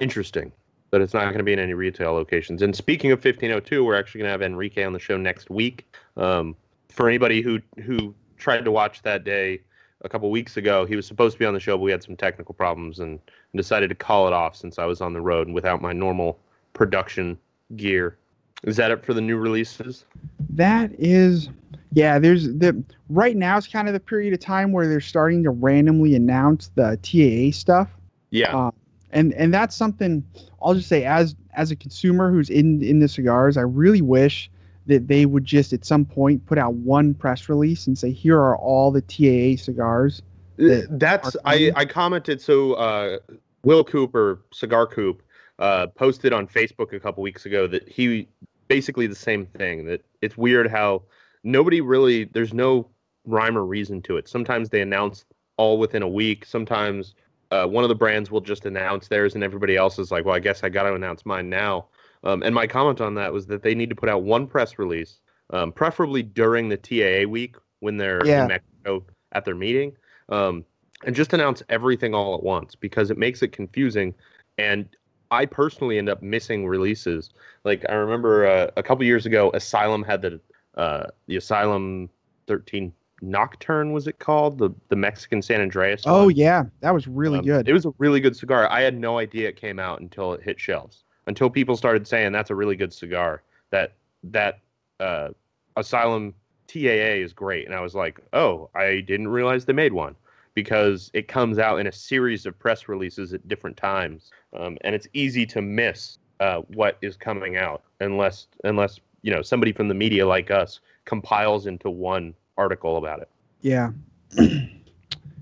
interesting 0.00 0.52
that 0.90 1.00
it's 1.00 1.14
not 1.14 1.24
going 1.24 1.38
to 1.38 1.44
be 1.44 1.52
in 1.52 1.58
any 1.58 1.74
retail 1.74 2.12
locations. 2.12 2.62
And 2.62 2.74
speaking 2.74 3.12
of 3.12 3.18
1502, 3.18 3.84
we're 3.84 3.94
actually 3.98 4.20
going 4.20 4.28
to 4.28 4.32
have 4.32 4.42
Enrique 4.42 4.84
on 4.84 4.92
the 4.92 4.98
show 4.98 5.16
next 5.16 5.50
week. 5.50 5.86
Um, 6.16 6.56
for 6.88 7.08
anybody 7.08 7.42
who 7.42 7.60
who 7.82 8.14
tried 8.38 8.64
to 8.64 8.70
watch 8.70 9.02
that 9.02 9.24
day 9.24 9.60
a 10.02 10.08
couple 10.08 10.30
weeks 10.30 10.56
ago, 10.56 10.86
he 10.86 10.96
was 10.96 11.06
supposed 11.06 11.34
to 11.34 11.38
be 11.38 11.44
on 11.44 11.54
the 11.54 11.60
show, 11.60 11.76
but 11.76 11.82
we 11.82 11.90
had 11.90 12.02
some 12.02 12.16
technical 12.16 12.54
problems 12.54 13.00
and 13.00 13.18
decided 13.54 13.88
to 13.88 13.94
call 13.94 14.26
it 14.26 14.32
off 14.32 14.56
since 14.56 14.78
I 14.78 14.84
was 14.86 15.00
on 15.00 15.12
the 15.12 15.20
road 15.20 15.46
and 15.46 15.54
without 15.54 15.82
my 15.82 15.92
normal 15.92 16.38
production 16.72 17.36
gear. 17.76 18.16
Is 18.64 18.76
that 18.76 18.90
it 18.90 19.04
for 19.04 19.12
the 19.14 19.20
new 19.20 19.36
releases? 19.36 20.04
That 20.50 20.90
is, 20.98 21.50
yeah. 21.92 22.18
There's 22.18 22.44
the 22.44 22.82
right 23.08 23.36
now 23.36 23.56
is 23.56 23.66
kind 23.66 23.88
of 23.88 23.94
the 23.94 24.00
period 24.00 24.34
of 24.34 24.40
time 24.40 24.72
where 24.72 24.88
they're 24.88 25.00
starting 25.00 25.42
to 25.44 25.50
randomly 25.50 26.14
announce 26.14 26.70
the 26.74 26.98
TAA 27.02 27.56
stuff. 27.56 27.88
Yeah. 28.30 28.56
Uh, 28.56 28.70
and 29.10 29.32
and 29.34 29.52
that's 29.52 29.74
something 29.74 30.24
I'll 30.62 30.74
just 30.74 30.88
say 30.88 31.04
as 31.04 31.34
as 31.54 31.70
a 31.70 31.76
consumer 31.76 32.30
who's 32.30 32.50
in 32.50 32.82
in 32.82 33.00
the 33.00 33.08
cigars, 33.08 33.56
I 33.56 33.62
really 33.62 34.02
wish 34.02 34.50
that 34.86 35.08
they 35.08 35.26
would 35.26 35.44
just 35.44 35.72
at 35.72 35.84
some 35.84 36.04
point 36.04 36.44
put 36.46 36.58
out 36.58 36.74
one 36.74 37.14
press 37.14 37.48
release 37.48 37.86
and 37.86 37.96
say 37.96 38.10
here 38.10 38.38
are 38.38 38.56
all 38.56 38.90
the 38.90 39.02
TAA 39.02 39.62
cigars. 39.62 40.22
That 40.56 40.86
that's 40.98 41.36
I 41.44 41.72
I 41.76 41.84
commented 41.84 42.40
so 42.40 42.74
uh, 42.74 43.18
Will 43.64 43.84
Cooper 43.84 44.42
Cigar 44.52 44.86
Coop 44.86 45.22
uh, 45.58 45.86
posted 45.88 46.32
on 46.32 46.46
Facebook 46.46 46.92
a 46.92 47.00
couple 47.00 47.22
weeks 47.22 47.46
ago 47.46 47.66
that 47.66 47.88
he 47.88 48.28
basically 48.66 49.06
the 49.06 49.14
same 49.14 49.46
thing 49.46 49.86
that 49.86 50.04
it's 50.20 50.36
weird 50.36 50.70
how 50.70 51.02
nobody 51.44 51.80
really 51.80 52.24
there's 52.24 52.54
no 52.54 52.88
rhyme 53.26 53.56
or 53.56 53.64
reason 53.64 54.02
to 54.02 54.16
it. 54.16 54.28
Sometimes 54.28 54.70
they 54.70 54.80
announce 54.80 55.24
all 55.56 55.78
within 55.78 56.02
a 56.02 56.08
week. 56.08 56.44
Sometimes 56.44 57.14
uh, 57.50 57.66
one 57.66 57.84
of 57.84 57.88
the 57.88 57.94
brands 57.94 58.30
will 58.30 58.40
just 58.40 58.66
announce 58.66 59.08
theirs, 59.08 59.34
and 59.34 59.42
everybody 59.44 59.76
else 59.76 59.98
is 59.98 60.10
like, 60.10 60.24
"Well, 60.24 60.34
I 60.34 60.38
guess 60.40 60.62
I 60.62 60.68
got 60.68 60.84
to 60.84 60.94
announce 60.94 61.24
mine 61.24 61.48
now." 61.48 61.86
Um, 62.24 62.42
and 62.42 62.54
my 62.54 62.66
comment 62.66 63.00
on 63.00 63.14
that 63.14 63.32
was 63.32 63.46
that 63.46 63.62
they 63.62 63.74
need 63.74 63.88
to 63.90 63.94
put 63.96 64.08
out 64.08 64.22
one 64.22 64.46
press 64.46 64.78
release, 64.78 65.20
um, 65.50 65.72
preferably 65.72 66.22
during 66.22 66.68
the 66.68 66.76
TAA 66.76 67.26
week 67.28 67.56
when 67.80 67.96
they're 67.96 68.24
Yeah. 68.24 68.42
in 68.42 68.48
Mexico 68.48 69.04
at 69.32 69.44
their 69.44 69.54
meeting, 69.54 69.96
um, 70.28 70.64
and 71.04 71.14
just 71.14 71.32
announce 71.32 71.62
everything 71.68 72.14
all 72.14 72.34
at 72.34 72.42
once 72.42 72.74
because 72.74 73.10
it 73.10 73.18
makes 73.18 73.42
it 73.42 73.52
confusing. 73.52 74.14
And 74.58 74.88
I 75.30 75.46
personally 75.46 75.98
end 75.98 76.08
up 76.08 76.22
missing 76.22 76.66
releases. 76.66 77.30
Like 77.64 77.84
I 77.88 77.94
remember 77.94 78.46
uh, 78.46 78.70
a 78.76 78.82
couple 78.82 79.04
years 79.04 79.26
ago, 79.26 79.50
Asylum 79.54 80.02
had 80.02 80.22
the 80.22 80.40
uh, 80.78 81.06
the 81.26 81.36
Asylum 81.36 82.08
13 82.46 82.92
Nocturne 83.20 83.92
was 83.92 84.06
it 84.06 84.18
called 84.20 84.58
the 84.58 84.70
the 84.88 84.96
Mexican 84.96 85.42
San 85.42 85.60
Andreas. 85.60 86.02
Oh 86.06 86.26
one. 86.26 86.36
yeah, 86.36 86.64
that 86.80 86.94
was 86.94 87.08
really 87.08 87.40
Um, 87.40 87.44
good. 87.44 87.68
It 87.68 87.72
was 87.72 87.84
a 87.84 87.92
really 87.98 88.20
good 88.20 88.36
cigar. 88.36 88.70
I 88.70 88.80
had 88.80 88.96
no 88.96 89.18
idea 89.18 89.48
it 89.48 89.56
came 89.56 89.78
out 89.80 90.00
until 90.00 90.32
it 90.34 90.42
hit 90.42 90.58
shelves. 90.60 91.04
Until 91.26 91.50
people 91.50 91.76
started 91.76 92.06
saying 92.06 92.32
that's 92.32 92.50
a 92.50 92.54
really 92.54 92.76
good 92.76 92.92
cigar. 92.92 93.42
That 93.70 93.94
that 94.24 94.60
uh, 95.00 95.30
Asylum 95.76 96.32
TAA 96.68 97.18
is 97.24 97.32
great, 97.32 97.66
and 97.66 97.74
I 97.74 97.80
was 97.80 97.94
like, 97.94 98.20
oh, 98.32 98.70
I 98.74 99.00
didn't 99.00 99.28
realize 99.28 99.64
they 99.64 99.72
made 99.72 99.92
one 99.92 100.14
because 100.54 101.10
it 101.12 101.28
comes 101.28 101.58
out 101.58 101.78
in 101.80 101.86
a 101.86 101.92
series 101.92 102.46
of 102.46 102.58
press 102.58 102.88
releases 102.88 103.34
at 103.34 103.46
different 103.48 103.76
times, 103.76 104.30
um, 104.58 104.78
and 104.82 104.94
it's 104.94 105.08
easy 105.12 105.44
to 105.46 105.60
miss 105.60 106.18
uh, 106.40 106.60
what 106.74 106.98
is 107.02 107.16
coming 107.16 107.56
out 107.56 107.82
unless 108.00 108.46
unless 108.64 109.00
you 109.22 109.32
know 109.32 109.42
somebody 109.42 109.72
from 109.72 109.88
the 109.88 109.94
media 109.94 110.26
like 110.26 110.50
us 110.50 110.80
compiles 111.04 111.66
into 111.66 111.90
one 111.90 112.34
article 112.56 112.96
about 112.96 113.20
it. 113.20 113.28
Yeah. 113.60 113.92
and 114.36 114.82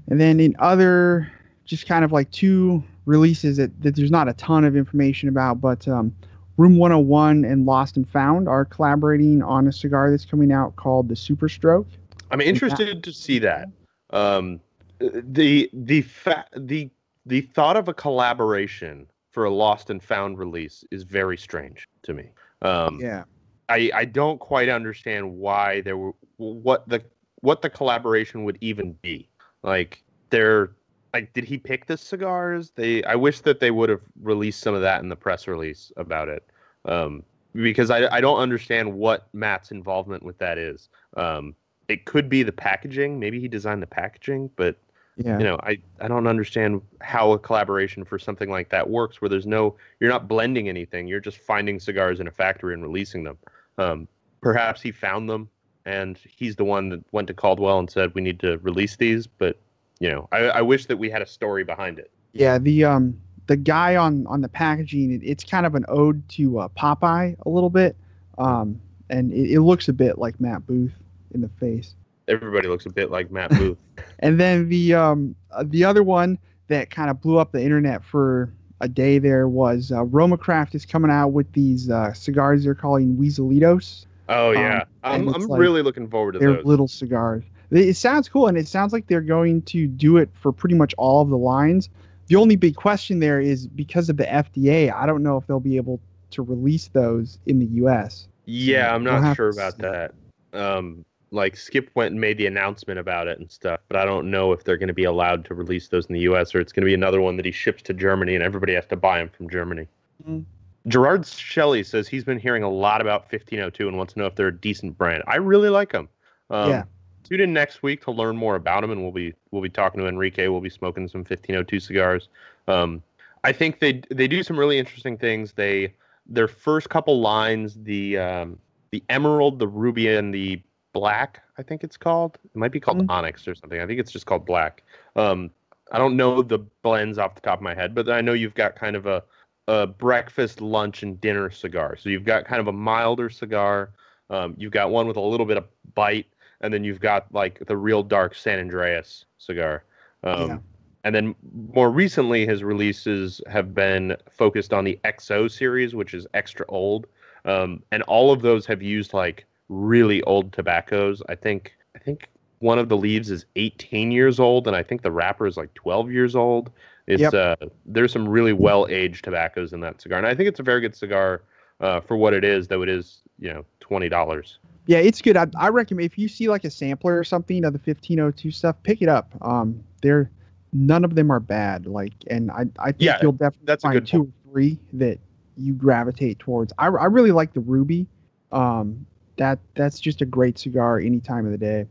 then 0.08 0.40
in 0.40 0.54
other, 0.58 1.30
just 1.64 1.86
kind 1.86 2.04
of 2.04 2.12
like 2.12 2.30
two 2.30 2.82
releases 3.04 3.56
that, 3.56 3.80
that 3.82 3.96
there's 3.96 4.10
not 4.10 4.28
a 4.28 4.32
ton 4.34 4.64
of 4.64 4.76
information 4.76 5.28
about, 5.28 5.60
but 5.60 5.86
um, 5.88 6.14
Room 6.56 6.76
101 6.78 7.44
and 7.44 7.66
Lost 7.66 7.96
and 7.96 8.08
Found 8.10 8.48
are 8.48 8.64
collaborating 8.64 9.42
on 9.42 9.66
a 9.66 9.72
cigar 9.72 10.10
that's 10.10 10.24
coming 10.24 10.52
out 10.52 10.76
called 10.76 11.08
the 11.08 11.16
Super 11.16 11.48
Stroke. 11.48 11.88
I'm 12.30 12.40
interested 12.40 13.02
to 13.02 13.12
see 13.12 13.38
that. 13.40 13.68
Um, 14.10 14.60
the 14.98 15.68
the 15.72 16.02
fa- 16.02 16.46
the 16.56 16.90
the 17.26 17.42
thought 17.42 17.76
of 17.76 17.88
a 17.88 17.94
collaboration 17.94 19.06
for 19.30 19.44
a 19.44 19.50
lost 19.50 19.90
and 19.90 20.02
found 20.02 20.38
release 20.38 20.84
is 20.90 21.02
very 21.02 21.36
strange 21.36 21.86
to 22.02 22.14
me. 22.14 22.30
Um, 22.62 22.98
Yeah. 23.00 23.24
I 23.68 23.90
I 23.94 24.04
don't 24.04 24.38
quite 24.38 24.68
understand 24.68 25.36
why 25.36 25.80
there 25.80 25.96
were 25.96 26.12
what 26.36 26.88
the 26.88 27.02
what 27.40 27.62
the 27.62 27.70
collaboration 27.70 28.44
would 28.44 28.58
even 28.60 28.92
be. 29.02 29.28
Like 29.62 30.02
they're 30.30 30.72
like 31.12 31.32
did 31.32 31.44
he 31.44 31.58
pick 31.58 31.86
the 31.86 31.96
cigars? 31.96 32.70
They 32.74 33.02
I 33.04 33.14
wish 33.14 33.40
that 33.40 33.60
they 33.60 33.70
would 33.70 33.88
have 33.88 34.02
released 34.22 34.60
some 34.60 34.74
of 34.74 34.82
that 34.82 35.02
in 35.02 35.08
the 35.08 35.16
press 35.16 35.48
release 35.48 35.92
about 35.96 36.28
it. 36.28 36.44
Um, 36.84 37.22
because 37.54 37.90
I 37.90 38.06
I 38.14 38.20
don't 38.20 38.38
understand 38.38 38.92
what 38.92 39.28
Matt's 39.32 39.70
involvement 39.70 40.22
with 40.22 40.38
that 40.38 40.58
is. 40.58 40.88
Um, 41.16 41.54
it 41.88 42.04
could 42.04 42.28
be 42.28 42.42
the 42.42 42.52
packaging. 42.52 43.18
Maybe 43.18 43.40
he 43.40 43.48
designed 43.48 43.82
the 43.82 43.86
packaging, 43.86 44.50
but 44.56 44.76
Yeah. 45.16 45.38
you 45.38 45.44
know, 45.44 45.56
I, 45.62 45.78
I 46.00 46.08
don't 46.08 46.26
understand 46.26 46.82
how 47.00 47.32
a 47.32 47.38
collaboration 47.38 48.04
for 48.04 48.18
something 48.18 48.50
like 48.50 48.68
that 48.70 48.90
works 48.90 49.20
where 49.20 49.28
there's 49.28 49.46
no 49.46 49.76
you're 50.00 50.10
not 50.10 50.28
blending 50.28 50.68
anything, 50.68 51.08
you're 51.08 51.20
just 51.20 51.38
finding 51.38 51.80
cigars 51.80 52.20
in 52.20 52.26
a 52.28 52.30
factory 52.30 52.74
and 52.74 52.82
releasing 52.82 53.24
them. 53.24 53.38
Um, 53.78 54.08
perhaps 54.40 54.80
he 54.80 54.92
found 54.92 55.28
them 55.28 55.48
and 55.86 56.18
he's 56.36 56.56
the 56.56 56.64
one 56.64 56.88
that 56.90 57.04
went 57.12 57.28
to 57.28 57.34
Caldwell 57.34 57.78
and 57.78 57.88
said 57.88 58.12
we 58.14 58.20
need 58.20 58.40
to 58.40 58.58
release 58.58 58.96
these, 58.96 59.26
but 59.26 59.58
you 60.00 60.10
know, 60.10 60.28
I, 60.32 60.38
I 60.38 60.62
wish 60.62 60.86
that 60.86 60.98
we 60.98 61.08
had 61.08 61.22
a 61.22 61.26
story 61.26 61.64
behind 61.64 61.98
it. 61.98 62.10
Yeah, 62.32 62.58
the 62.58 62.84
um 62.84 63.18
the 63.46 63.56
guy 63.56 63.96
on 63.96 64.26
on 64.26 64.42
the 64.42 64.48
packaging, 64.48 65.12
it, 65.12 65.22
it's 65.22 65.44
kind 65.44 65.64
of 65.64 65.74
an 65.74 65.86
ode 65.88 66.28
to 66.30 66.58
uh, 66.58 66.68
Popeye 66.68 67.36
a 67.46 67.48
little 67.48 67.70
bit, 67.70 67.96
um, 68.36 68.78
and 69.08 69.32
it, 69.32 69.52
it 69.52 69.60
looks 69.60 69.88
a 69.88 69.92
bit 69.92 70.18
like 70.18 70.38
Matt 70.40 70.66
Booth 70.66 70.92
in 71.32 71.40
the 71.40 71.48
face. 71.48 71.94
Everybody 72.28 72.68
looks 72.68 72.84
a 72.86 72.90
bit 72.90 73.10
like 73.10 73.30
Matt 73.30 73.50
Booth. 73.50 73.78
And 74.18 74.40
then 74.40 74.68
the 74.68 74.94
um 74.94 75.34
uh, 75.50 75.64
the 75.66 75.84
other 75.84 76.02
one 76.02 76.38
that 76.68 76.90
kind 76.90 77.10
of 77.10 77.20
blew 77.20 77.38
up 77.38 77.52
the 77.52 77.62
internet 77.62 78.02
for 78.02 78.52
a 78.80 78.88
day 78.88 79.18
there 79.18 79.48
was 79.48 79.90
uh, 79.92 80.04
Roma 80.04 80.36
Craft 80.36 80.74
is 80.74 80.84
coming 80.84 81.10
out 81.10 81.28
with 81.28 81.50
these 81.52 81.88
uh, 81.90 82.12
cigars 82.12 82.64
they're 82.64 82.74
calling 82.74 83.16
Weaselitos. 83.16 84.06
Oh 84.28 84.50
Um, 84.50 84.54
yeah. 84.56 84.84
and 85.04 85.28
I'm 85.28 85.34
I'm 85.34 85.42
like- 85.46 85.58
really 85.60 85.82
looking 85.82 86.08
forward 86.08 86.32
to 86.32 86.38
They're 86.38 86.54
those. 86.54 86.64
little 86.64 86.88
cigars. 86.88 87.44
It 87.70 87.94
sounds 87.94 88.28
cool, 88.28 88.46
and 88.46 88.56
it 88.56 88.68
sounds 88.68 88.92
like 88.92 89.08
they're 89.08 89.20
going 89.20 89.62
to 89.62 89.88
do 89.88 90.18
it 90.18 90.28
for 90.34 90.52
pretty 90.52 90.76
much 90.76 90.94
all 90.98 91.20
of 91.22 91.30
the 91.30 91.36
lines. 91.38 91.88
The 92.28 92.36
only 92.36 92.54
big 92.56 92.76
question 92.76 93.18
there 93.18 93.40
is 93.40 93.66
because 93.66 94.08
of 94.08 94.16
the 94.18 94.24
FDA. 94.24 94.92
I 94.94 95.04
don't 95.06 95.22
know 95.24 95.36
if 95.36 95.46
they'll 95.48 95.58
be 95.58 95.76
able 95.76 96.00
to 96.30 96.42
release 96.42 96.88
those 96.88 97.38
in 97.46 97.58
the 97.58 97.66
U.S. 97.82 98.28
Yeah, 98.44 98.94
I'm 98.94 99.02
we'll 99.02 99.20
not 99.20 99.34
sure 99.36 99.48
about 99.48 99.78
that. 99.78 100.12
Um, 100.52 101.04
like 101.30 101.56
Skip 101.56 101.90
went 101.94 102.12
and 102.12 102.20
made 102.20 102.38
the 102.38 102.46
announcement 102.46 102.98
about 102.98 103.26
it 103.26 103.38
and 103.38 103.50
stuff, 103.50 103.80
but 103.88 103.96
I 103.96 104.04
don't 104.04 104.30
know 104.30 104.52
if 104.52 104.64
they're 104.64 104.76
going 104.76 104.88
to 104.88 104.94
be 104.94 105.04
allowed 105.04 105.44
to 105.46 105.54
release 105.54 105.88
those 105.88 106.06
in 106.06 106.14
the 106.14 106.20
U.S. 106.20 106.54
or 106.54 106.60
it's 106.60 106.72
going 106.72 106.82
to 106.82 106.86
be 106.86 106.94
another 106.94 107.20
one 107.20 107.36
that 107.36 107.44
he 107.44 107.52
ships 107.52 107.82
to 107.82 107.92
Germany 107.92 108.34
and 108.34 108.44
everybody 108.44 108.74
has 108.74 108.86
to 108.86 108.96
buy 108.96 109.18
them 109.18 109.28
from 109.28 109.50
Germany. 109.50 109.86
Mhm. 110.26 110.44
Gerard 110.88 111.26
Shelley 111.26 111.82
says 111.82 112.06
he's 112.06 112.22
been 112.22 112.38
hearing 112.38 112.62
a 112.62 112.70
lot 112.70 113.00
about 113.00 113.22
1502 113.28 113.88
and 113.88 113.96
wants 113.96 114.12
to 114.12 114.20
know 114.20 114.26
if 114.26 114.36
they're 114.36 114.48
a 114.48 114.56
decent 114.56 114.96
brand. 114.96 115.24
I 115.26 115.36
really 115.36 115.68
like 115.68 115.92
them. 115.92 116.08
Um, 116.50 116.70
Yeah. 116.70 116.84
Tune 117.24 117.40
in 117.40 117.52
next 117.52 117.82
week 117.82 118.04
to 118.04 118.12
learn 118.12 118.36
more 118.36 118.54
about 118.54 118.82
them, 118.82 118.92
and 118.92 119.02
we'll 119.02 119.10
be 119.10 119.34
we'll 119.50 119.62
be 119.62 119.68
talking 119.68 120.00
to 120.00 120.06
Enrique. 120.06 120.46
We'll 120.46 120.60
be 120.60 120.70
smoking 120.70 121.08
some 121.08 121.24
1502 121.24 121.80
cigars. 121.80 122.28
Um, 122.68 123.02
I 123.42 123.50
think 123.50 123.80
they 123.80 124.00
they 124.10 124.28
do 124.28 124.44
some 124.44 124.56
really 124.56 124.78
interesting 124.78 125.18
things. 125.18 125.52
They 125.52 125.92
their 126.28 126.46
first 126.46 126.88
couple 126.88 127.20
lines, 127.20 127.74
the 127.82 128.16
um, 128.18 128.60
the 128.92 129.02
emerald, 129.08 129.58
the 129.58 129.66
ruby, 129.66 130.08
and 130.08 130.32
the 130.32 130.62
black. 130.98 131.42
I 131.58 131.62
think 131.62 131.84
it's 131.84 131.96
called. 131.96 132.38
It 132.44 132.56
might 132.56 132.72
be 132.72 132.80
called 132.80 132.98
Mhm. 132.98 133.10
onyx 133.10 133.46
or 133.48 133.54
something. 133.54 133.80
I 133.80 133.86
think 133.86 134.00
it's 134.00 134.12
just 134.12 134.26
called 134.26 134.44
black. 134.46 134.82
Um, 135.14 135.50
I 135.92 135.98
don't 135.98 136.16
know 136.16 136.42
the 136.42 136.58
blends 136.82 137.18
off 137.18 137.34
the 137.34 137.40
top 137.40 137.58
of 137.58 137.62
my 137.62 137.74
head, 137.74 137.94
but 137.94 138.08
I 138.08 138.20
know 138.20 138.32
you've 138.32 138.54
got 138.54 138.76
kind 138.76 138.96
of 138.96 139.06
a 139.06 139.22
a 139.68 139.84
breakfast, 139.84 140.60
lunch, 140.60 141.02
and 141.02 141.20
dinner 141.20 141.50
cigar. 141.50 141.96
So 141.96 142.08
you've 142.08 142.24
got 142.24 142.44
kind 142.44 142.60
of 142.60 142.68
a 142.68 142.72
milder 142.72 143.28
cigar. 143.28 143.90
Um, 144.30 144.54
you've 144.56 144.70
got 144.70 144.90
one 144.92 145.08
with 145.08 145.16
a 145.16 145.20
little 145.20 145.44
bit 145.44 145.56
of 145.56 145.64
bite, 145.94 146.28
and 146.60 146.72
then 146.72 146.84
you've 146.84 147.00
got 147.00 147.26
like 147.34 147.58
the 147.66 147.76
real 147.76 148.04
dark 148.04 148.36
San 148.36 148.60
Andreas 148.60 149.24
cigar. 149.38 149.82
Um, 150.22 150.48
Yeah. 150.48 150.58
And 151.02 151.14
then 151.14 151.34
more 151.72 151.90
recently, 151.90 152.46
his 152.46 152.62
releases 152.64 153.40
have 153.48 153.74
been 153.74 154.16
focused 154.30 154.72
on 154.72 154.84
the 154.84 154.98
XO 155.04 155.46
series, 155.48 155.94
which 155.94 156.14
is 156.14 156.26
extra 156.34 156.64
old, 156.68 157.06
um, 157.44 157.82
and 157.92 158.02
all 158.04 158.32
of 158.32 158.42
those 158.42 158.66
have 158.66 158.82
used 158.82 159.14
like 159.14 159.46
really 159.68 160.22
old 160.22 160.52
tobaccos. 160.52 161.22
I 161.28 161.34
think 161.34 161.72
I 161.94 161.98
think 161.98 162.28
one 162.58 162.78
of 162.78 162.88
the 162.88 162.96
leaves 162.96 163.30
is 163.30 163.46
18 163.56 164.10
years 164.12 164.40
old, 164.40 164.66
and 164.66 164.76
I 164.76 164.82
think 164.82 165.02
the 165.02 165.12
wrapper 165.12 165.46
is 165.46 165.56
like 165.56 165.72
12 165.74 166.10
years 166.10 166.34
old. 166.36 166.70
It's 167.06 167.32
Yep. 167.32 167.34
uh, 167.34 167.56
there's 167.84 168.12
some 168.12 168.28
really 168.28 168.52
well 168.52 168.86
aged 168.90 169.24
tobaccos 169.24 169.72
in 169.72 169.80
that 169.80 170.00
cigar, 170.00 170.18
and 170.18 170.26
I 170.26 170.34
think 170.34 170.48
it's 170.48 170.60
a 170.60 170.64
very 170.64 170.80
good 170.80 170.96
cigar 170.96 171.42
uh, 171.80 172.00
for 172.00 172.16
what 172.16 172.34
it 172.34 172.44
is, 172.44 172.68
though 172.68 172.82
it 172.82 172.88
is 172.88 173.22
you 173.38 173.52
know 173.52 173.64
twenty 173.80 174.08
dollars. 174.08 174.58
Yeah, 174.86 174.98
it's 174.98 175.20
good. 175.20 175.36
I, 175.36 175.46
I 175.58 175.68
recommend 175.68 176.06
if 176.06 176.18
you 176.18 176.28
see 176.28 176.48
like 176.48 176.64
a 176.64 176.70
sampler 176.70 177.18
or 177.18 177.24
something 177.24 177.64
of 177.64 177.72
the 177.72 177.78
1502 177.78 178.50
stuff, 178.52 178.76
pick 178.84 179.02
it 179.02 179.08
up. 179.08 179.34
Um, 179.40 179.82
they're 180.02 180.30
none 180.72 181.04
of 181.04 181.14
them 181.14 181.30
are 181.30 181.40
bad. 181.40 181.86
Like, 181.86 182.12
and 182.28 182.50
I 182.50 182.66
I 182.78 182.92
think 182.92 183.00
Yeah, 183.00 183.18
you'll 183.20 183.32
definitely 183.32 183.66
that's 183.66 183.82
find 183.82 184.06
two 184.06 184.22
or 184.22 184.50
three 184.52 184.78
that 184.94 185.18
you 185.56 185.72
gravitate 185.74 186.38
towards. 186.38 186.72
I 186.78 186.86
I 186.86 187.06
really 187.06 187.32
like 187.32 187.52
the 187.52 187.60
ruby. 187.60 188.06
Um, 188.52 189.06
that 189.36 189.58
that's 189.74 190.00
just 190.00 190.22
a 190.22 190.26
great 190.26 190.58
cigar 190.58 190.98
any 190.98 191.20
time 191.20 191.46
of 191.46 191.52
the 191.52 191.58
day. 191.58 191.86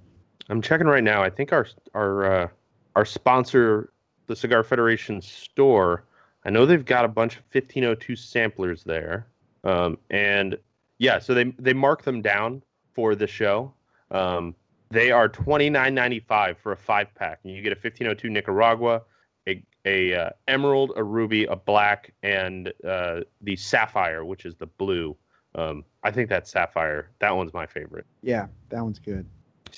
I'm 0.49 0.61
checking 0.61 0.87
right 0.87 1.03
now. 1.03 1.23
I 1.23 1.29
think 1.29 1.51
our 1.53 1.67
our 1.93 2.25
uh, 2.25 2.47
our 2.95 3.05
sponsor, 3.05 3.91
the 4.27 4.35
Cigar 4.35 4.63
Federation 4.63 5.21
store, 5.21 6.03
I 6.45 6.49
know 6.49 6.65
they've 6.65 6.85
got 6.85 7.05
a 7.05 7.09
bunch 7.09 7.37
of 7.37 7.43
1502 7.51 8.15
samplers 8.15 8.83
there, 8.83 9.27
um, 9.63 9.97
and 10.09 10.57
yeah, 10.99 11.19
so 11.19 11.33
they 11.33 11.45
they 11.59 11.73
mark 11.73 12.03
them 12.03 12.21
down 12.21 12.61
for 12.93 13.15
the 13.15 13.27
show. 13.27 13.73
Um, 14.11 14.55
they 14.91 15.11
are 15.11 15.27
29.95 15.27 16.57
for 16.57 16.71
a 16.71 16.77
five 16.77 17.13
pack, 17.15 17.39
and 17.43 17.53
you 17.53 17.61
get 17.61 17.73
a 17.73 17.75
1502 17.75 18.29
Nicaragua, 18.29 19.01
a 19.47 19.63
a 19.85 20.13
uh, 20.13 20.29
emerald, 20.47 20.91
a 20.95 21.03
ruby, 21.03 21.45
a 21.45 21.55
black, 21.55 22.13
and 22.23 22.73
uh, 22.87 23.21
the 23.41 23.55
sapphire, 23.55 24.25
which 24.25 24.45
is 24.45 24.55
the 24.55 24.65
blue. 24.65 25.15
Um, 25.55 25.85
I 26.03 26.11
think 26.11 26.29
that 26.29 26.47
sapphire. 26.47 27.09
That 27.19 27.35
one's 27.35 27.53
my 27.53 27.65
favorite. 27.65 28.05
Yeah, 28.21 28.47
that 28.69 28.83
one's 28.83 28.99
good. 28.99 29.25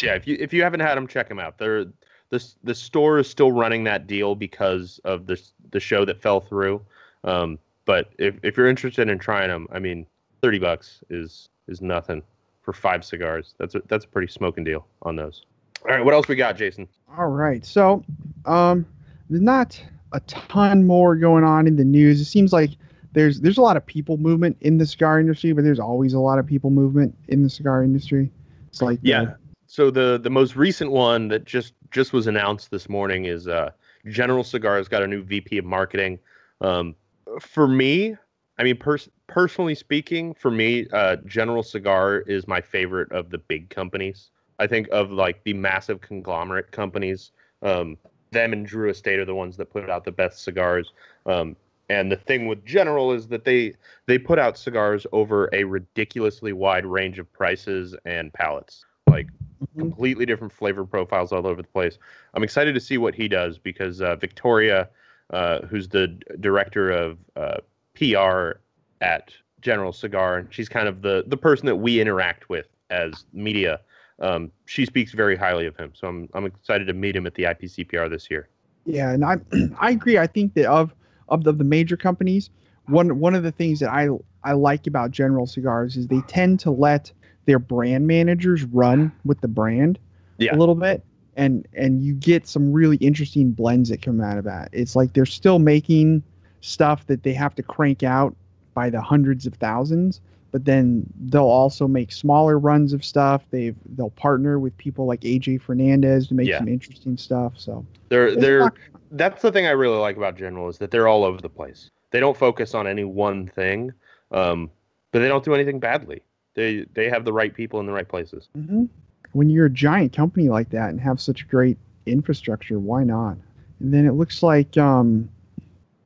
Yeah, 0.01 0.15
if 0.15 0.27
you 0.27 0.35
if 0.39 0.53
you 0.53 0.63
haven't 0.63 0.81
had 0.81 0.95
them, 0.95 1.07
check 1.07 1.29
them 1.29 1.39
out. 1.39 1.57
They're 1.57 1.85
the 2.29 2.53
the 2.63 2.75
store 2.75 3.19
is 3.19 3.29
still 3.29 3.51
running 3.51 3.83
that 3.85 4.07
deal 4.07 4.35
because 4.35 4.99
of 5.05 5.27
the 5.27 5.41
the 5.71 5.79
show 5.79 6.05
that 6.05 6.21
fell 6.21 6.41
through. 6.41 6.81
Um, 7.23 7.59
but 7.85 8.11
if 8.17 8.35
if 8.43 8.57
you're 8.57 8.67
interested 8.67 9.09
in 9.09 9.17
trying 9.19 9.49
them, 9.49 9.67
I 9.71 9.79
mean, 9.79 10.05
thirty 10.41 10.59
bucks 10.59 11.03
is 11.09 11.49
is 11.67 11.81
nothing 11.81 12.21
for 12.61 12.73
five 12.73 13.05
cigars. 13.05 13.53
That's 13.59 13.75
a 13.75 13.81
that's 13.87 14.05
a 14.05 14.07
pretty 14.07 14.31
smoking 14.31 14.63
deal 14.63 14.85
on 15.03 15.15
those. 15.15 15.43
All 15.87 15.95
right, 15.95 16.03
what 16.03 16.13
else 16.13 16.27
we 16.27 16.35
got, 16.35 16.57
Jason? 16.57 16.87
All 17.17 17.27
right, 17.27 17.65
so 17.65 18.03
um, 18.45 18.85
there's 19.29 19.41
not 19.41 19.81
a 20.11 20.19
ton 20.21 20.85
more 20.85 21.15
going 21.15 21.43
on 21.43 21.67
in 21.67 21.75
the 21.75 21.85
news. 21.85 22.19
It 22.19 22.25
seems 22.25 22.51
like 22.51 22.71
there's 23.13 23.41
there's 23.41 23.57
a 23.57 23.61
lot 23.61 23.77
of 23.77 23.85
people 23.85 24.17
movement 24.17 24.57
in 24.61 24.77
the 24.77 24.85
cigar 24.85 25.19
industry, 25.19 25.51
but 25.53 25.63
there's 25.63 25.79
always 25.79 26.13
a 26.13 26.19
lot 26.19 26.39
of 26.39 26.45
people 26.45 26.69
movement 26.69 27.15
in 27.27 27.43
the 27.43 27.49
cigar 27.49 27.83
industry. 27.83 28.31
It's 28.67 28.81
like 28.81 28.99
yeah. 29.01 29.33
So 29.67 29.91
the 29.91 30.19
the 30.21 30.29
most 30.29 30.55
recent 30.55 30.91
one 30.91 31.27
that 31.29 31.45
just 31.45 31.73
just 31.91 32.13
was 32.13 32.27
announced 32.27 32.71
this 32.71 32.89
morning 32.89 33.25
is 33.25 33.47
uh, 33.47 33.71
General 34.07 34.43
Cigars 34.43 34.87
got 34.87 35.03
a 35.03 35.07
new 35.07 35.23
VP 35.23 35.57
of 35.57 35.65
marketing. 35.65 36.19
Um, 36.61 36.95
for 37.39 37.67
me, 37.67 38.15
I 38.57 38.63
mean, 38.63 38.77
pers- 38.77 39.09
personally 39.27 39.75
speaking, 39.75 40.33
for 40.33 40.51
me, 40.51 40.87
uh, 40.91 41.17
General 41.25 41.63
Cigar 41.63 42.19
is 42.19 42.47
my 42.47 42.61
favorite 42.61 43.11
of 43.11 43.29
the 43.29 43.37
big 43.37 43.69
companies. 43.69 44.31
I 44.59 44.67
think 44.67 44.87
of 44.91 45.11
like 45.11 45.43
the 45.43 45.53
massive 45.53 46.01
conglomerate 46.01 46.71
companies. 46.71 47.31
Um, 47.61 47.97
them 48.31 48.53
and 48.53 48.65
Drew 48.65 48.89
Estate 48.89 49.19
are 49.19 49.25
the 49.25 49.35
ones 49.35 49.57
that 49.57 49.71
put 49.71 49.89
out 49.89 50.03
the 50.03 50.11
best 50.11 50.43
cigars. 50.43 50.91
Um, 51.25 51.55
and 51.89 52.11
the 52.11 52.15
thing 52.15 52.47
with 52.47 52.65
General 52.65 53.11
is 53.11 53.27
that 53.29 53.45
they 53.45 53.73
they 54.05 54.17
put 54.17 54.39
out 54.39 54.57
cigars 54.57 55.05
over 55.11 55.49
a 55.53 55.63
ridiculously 55.63 56.53
wide 56.53 56.85
range 56.85 57.19
of 57.19 57.31
prices 57.31 57.95
and 58.05 58.33
palates. 58.33 58.85
Like 59.07 59.27
Mhm. 59.75 59.79
completely 59.79 60.25
different 60.25 60.53
flavor 60.53 60.85
profiles 60.85 61.31
all 61.31 61.47
over 61.47 61.61
the 61.61 61.67
place. 61.67 61.97
I'm 62.35 62.43
excited 62.43 62.75
to 62.75 62.79
see 62.79 62.97
what 62.99 63.15
he 63.15 63.27
does 63.27 63.57
because 63.57 64.01
uh, 64.01 64.15
Victoria, 64.15 64.87
uh, 65.31 65.61
who's 65.65 65.87
the 65.89 66.07
director 66.39 66.91
of 66.91 67.17
uh, 67.35 67.57
PR 67.95 68.59
at 69.01 69.33
General 69.61 69.91
Cigar, 69.91 70.37
and 70.37 70.53
she's 70.53 70.69
kind 70.69 70.87
of 70.87 71.01
the 71.01 71.23
the 71.27 71.37
person 71.37 71.65
that 71.65 71.77
we 71.77 71.99
interact 71.99 72.49
with 72.49 72.67
as 72.89 73.25
media. 73.33 73.79
Um, 74.19 74.51
she 74.65 74.85
speaks 74.85 75.11
very 75.13 75.35
highly 75.35 75.65
of 75.65 75.75
him, 75.77 75.91
so 75.95 76.07
I'm 76.07 76.29
I'm 76.33 76.45
excited 76.45 76.85
to 76.87 76.93
meet 76.93 77.15
him 77.15 77.25
at 77.25 77.33
the 77.35 77.43
IPCPR 77.43 78.09
this 78.09 78.29
year. 78.29 78.49
Yeah, 78.85 79.11
and 79.11 79.23
I 79.25 79.37
I 79.79 79.91
agree. 79.91 80.17
I 80.17 80.27
think 80.27 80.53
that 80.55 80.65
of 80.65 80.93
of 81.29 81.43
the, 81.43 81.51
the 81.51 81.63
major 81.63 81.97
companies, 81.97 82.49
one 82.87 83.19
one 83.19 83.35
of 83.35 83.43
the 83.43 83.51
things 83.51 83.79
that 83.79 83.89
I 83.89 84.09
I 84.43 84.53
like 84.53 84.87
about 84.87 85.11
General 85.11 85.45
Cigars 85.45 85.97
is 85.97 86.07
they 86.07 86.21
tend 86.27 86.59
to 86.61 86.71
let 86.71 87.11
their 87.45 87.59
brand 87.59 88.07
managers 88.07 88.63
run 88.65 89.11
with 89.25 89.41
the 89.41 89.47
brand 89.47 89.99
Yeah. 90.37 90.55
a 90.55 90.57
little 90.57 90.75
bit, 90.75 91.03
and 91.35 91.67
and 91.73 92.01
you 92.01 92.13
get 92.13 92.47
some 92.47 92.71
really 92.71 92.97
interesting 92.97 93.51
blends 93.51 93.89
that 93.89 94.01
come 94.01 94.21
out 94.21 94.37
of 94.37 94.43
that. 94.45 94.69
It's 94.71 94.95
like 94.95 95.13
they're 95.13 95.25
still 95.25 95.59
making 95.59 96.23
stuff 96.61 97.05
that 97.07 97.23
they 97.23 97.33
have 97.33 97.55
to 97.55 97.63
crank 97.63 98.03
out 98.03 98.35
by 98.73 98.89
the 98.89 99.01
hundreds 99.01 99.45
of 99.45 99.53
thousands, 99.55 100.21
but 100.51 100.65
then 100.65 101.05
they'll 101.25 101.43
also 101.43 101.87
make 101.87 102.11
smaller 102.11 102.57
runs 102.59 102.93
of 102.93 103.03
stuff. 103.03 103.43
They've 103.51 103.75
they'll 103.95 104.09
partner 104.11 104.59
with 104.59 104.77
people 104.77 105.05
like 105.05 105.21
AJ 105.21 105.61
Fernandez 105.61 106.27
to 106.29 106.33
make 106.33 106.47
Yeah. 106.47 106.59
some 106.59 106.67
interesting 106.67 107.17
stuff. 107.17 107.53
So 107.57 107.85
They're 108.09 108.35
they're 108.35 108.59
not- 108.59 108.77
that's 109.11 109.41
the 109.41 109.51
thing 109.51 109.65
I 109.65 109.71
really 109.71 109.97
like 109.97 110.17
about 110.17 110.37
General 110.37 110.67
is 110.69 110.77
that 110.79 110.91
they're 110.91 111.07
all 111.07 111.23
over 111.23 111.39
the 111.41 111.49
place. 111.49 111.89
They 112.11 112.19
don't 112.19 112.35
focus 112.37 112.73
on 112.73 112.87
any 112.87 113.03
one 113.03 113.47
thing, 113.47 113.93
um, 114.31 114.69
but 115.11 115.19
they 115.19 115.27
don't 115.27 115.43
do 115.43 115.53
anything 115.53 115.79
badly. 115.79 116.21
They 116.55 116.85
they 116.93 117.09
have 117.09 117.25
the 117.25 117.33
right 117.33 117.53
people 117.53 117.79
in 117.79 117.85
the 117.85 117.93
right 117.93 118.07
places. 118.07 118.49
hmm 118.55 118.85
When 119.33 119.49
you're 119.49 119.67
a 119.67 119.69
giant 119.69 120.13
company 120.13 120.49
like 120.49 120.69
that 120.71 120.89
and 120.89 120.99
have 120.99 121.19
such 121.21 121.47
great 121.47 121.77
infrastructure, 122.05 122.79
why 122.79 123.03
not? 123.03 123.37
And 123.79 123.93
then 123.93 124.05
it 124.05 124.13
looks 124.13 124.41
like 124.41 124.77
um, 124.77 125.29